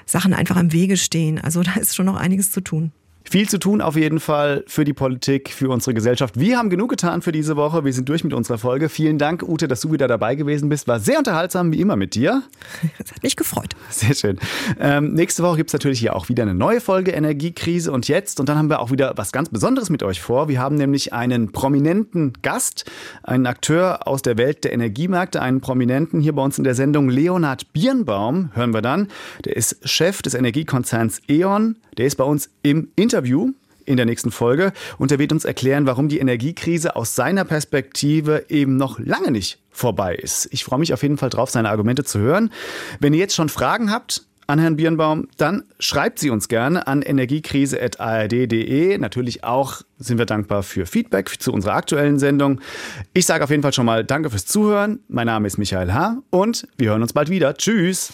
Sachen 0.06 0.34
einfach 0.34 0.58
im 0.58 0.71
Wege 0.71 0.97
stehen. 0.97 1.39
Also 1.39 1.63
da 1.63 1.73
ist 1.75 1.95
schon 1.95 2.06
noch 2.06 2.17
einiges 2.17 2.52
zu 2.52 2.62
tun. 2.62 2.91
Viel 3.23 3.47
zu 3.47 3.60
tun 3.60 3.82
auf 3.82 3.95
jeden 3.95 4.19
Fall 4.19 4.63
für 4.65 4.86
die 4.86 4.93
Politik, 4.93 5.49
für 5.49 5.69
unsere 5.69 5.93
Gesellschaft. 5.93 6.39
Wir 6.39 6.58
haben 6.58 6.71
genug 6.71 6.89
getan 6.89 7.21
für 7.21 7.32
diese 7.32 7.55
Woche. 7.55 7.86
Wir 7.86 7.93
sind 7.93 8.10
durch 8.10 8.23
mit 8.23 8.34
unserer 8.34 8.58
Folge. 8.58 8.89
Vielen 8.89 9.19
Dank, 9.19 9.43
Ute, 9.43 9.67
dass 9.67 9.82
du 9.82 9.91
wieder 9.91 10.08
dabei 10.08 10.34
gewesen 10.34 10.67
bist. 10.67 10.88
War 10.88 10.99
sehr 10.99 11.19
unterhaltsam, 11.19 11.71
wie 11.71 11.79
immer 11.79 11.95
mit 11.95 12.15
dir. 12.15 12.43
Das 12.97 13.12
hat 13.12 13.23
mich 13.23 13.36
gefreut. 13.36 13.75
Sehr 13.89 14.13
schön. 14.13 14.39
Ähm, 14.79 15.13
nächste 15.13 15.43
Woche 15.43 15.58
gibt 15.58 15.69
es 15.69 15.73
natürlich 15.73 15.99
hier 15.99 16.15
auch 16.15 16.27
wieder 16.27 16.43
eine 16.43 16.53
neue 16.53 16.82
Folge 16.82 17.12
Energiekrise 17.12 17.91
und 17.91 18.08
jetzt. 18.08 18.39
Und 18.39 18.49
dann 18.49 18.58
haben 18.58 18.69
wir 18.69 18.79
auch 18.79 18.91
wieder 18.91 19.13
was 19.15 19.32
ganz 19.32 19.49
Besonderes 19.49 19.89
mit 19.89 20.03
euch 20.03 20.21
vor. 20.21 20.47
Wir 20.47 20.60
haben 20.60 20.75
nämlich 20.75 21.13
einen 21.13 21.51
prominenten 21.51 22.34
Gast, 22.41 22.89
einen 23.23 23.45
Akteur 23.45 24.08
aus 24.08 24.21
der 24.21 24.38
Welt 24.38 24.63
der 24.63 24.73
Energiemärkte, 24.73 25.41
einen 25.41 25.62
Prominenten 25.62 26.19
hier 26.19 26.34
bei 26.34 26.41
uns 26.41 26.58
in 26.58 26.63
der 26.63 26.75
Sendung, 26.75 27.10
Leonhard 27.10 27.71
Birnbaum, 27.73 28.51
hören 28.53 28.73
wir 28.73 28.82
dann. 28.82 29.08
Der 29.45 29.55
ist 29.55 29.88
Chef 29.88 30.21
des 30.21 30.34
Energiekonzerns 30.34 31.21
E.ON. 31.29 31.75
Der 31.97 32.05
ist 32.05 32.15
bei 32.15 32.23
uns 32.23 32.49
im 32.63 32.88
Interview 33.19 33.51
in 33.86 33.97
der 33.97 34.05
nächsten 34.05 34.32
Folge 34.32 34.71
und 34.97 35.12
er 35.12 35.19
wird 35.19 35.32
uns 35.34 35.43
erklären, 35.43 35.86
warum 35.86 36.08
die 36.10 36.19
Energiekrise 36.19 36.95
aus 36.95 37.15
seiner 37.15 37.43
Perspektive 37.43 38.45
eben 38.47 38.77
noch 38.77 38.99
lange 38.99 39.32
nicht 39.32 39.60
vorbei 39.71 40.15
ist. 40.15 40.47
Ich 40.51 40.63
freue 40.63 40.79
mich 40.79 40.93
auf 40.93 41.01
jeden 41.01 41.17
Fall 41.17 41.29
drauf, 41.29 41.49
seine 41.49 41.69
Argumente 41.69 42.03
zu 42.03 42.19
hören. 42.19 42.51
Wenn 42.99 43.13
ihr 43.13 43.19
jetzt 43.19 43.36
schon 43.36 43.49
Fragen 43.49 43.91
habt, 43.91 44.25
an 44.47 44.58
Herrn 44.58 44.77
Birnbaum, 44.77 45.27
dann 45.38 45.63
schreibt 45.79 46.17
sie 46.17 46.32
uns 46.32 46.47
gerne 46.47 46.88
an 46.88 47.03
energiekrise.ard.de. 47.03 48.97
Natürlich 48.97 49.43
auch 49.43 49.82
sind 49.99 50.17
wir 50.17 50.25
dankbar 50.25 50.63
für 50.63 50.88
Feedback 50.88 51.39
zu 51.39 51.53
unserer 51.53 51.73
aktuellen 51.73 52.17
Sendung. 52.17 52.60
Ich 53.13 53.27
sage 53.27 53.43
auf 53.43 53.51
jeden 53.51 53.62
Fall 53.62 53.73
schon 53.73 53.86
mal 53.86 54.03
Danke 54.03 54.32
fürs 54.32 54.47
Zuhören. 54.47 55.01
Mein 55.08 55.27
Name 55.27 55.45
ist 55.45 55.60
Michael 55.60 55.93
H. 55.93 56.23
und 56.32 56.67
wir 56.77 56.89
hören 56.89 57.03
uns 57.03 57.13
bald 57.13 57.29
wieder. 57.29 57.53
Tschüss. 57.55 58.12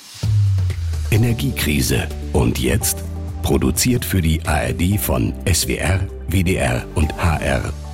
Energiekrise. 1.10 2.10
Und 2.34 2.60
jetzt? 2.60 3.15
Produziert 3.46 4.04
für 4.04 4.24
die 4.24 4.42
ARD 4.44 5.00
von 5.00 5.32
SWR, 5.46 6.00
WDR 6.28 6.84
und 6.96 7.16
HR. 7.16 7.85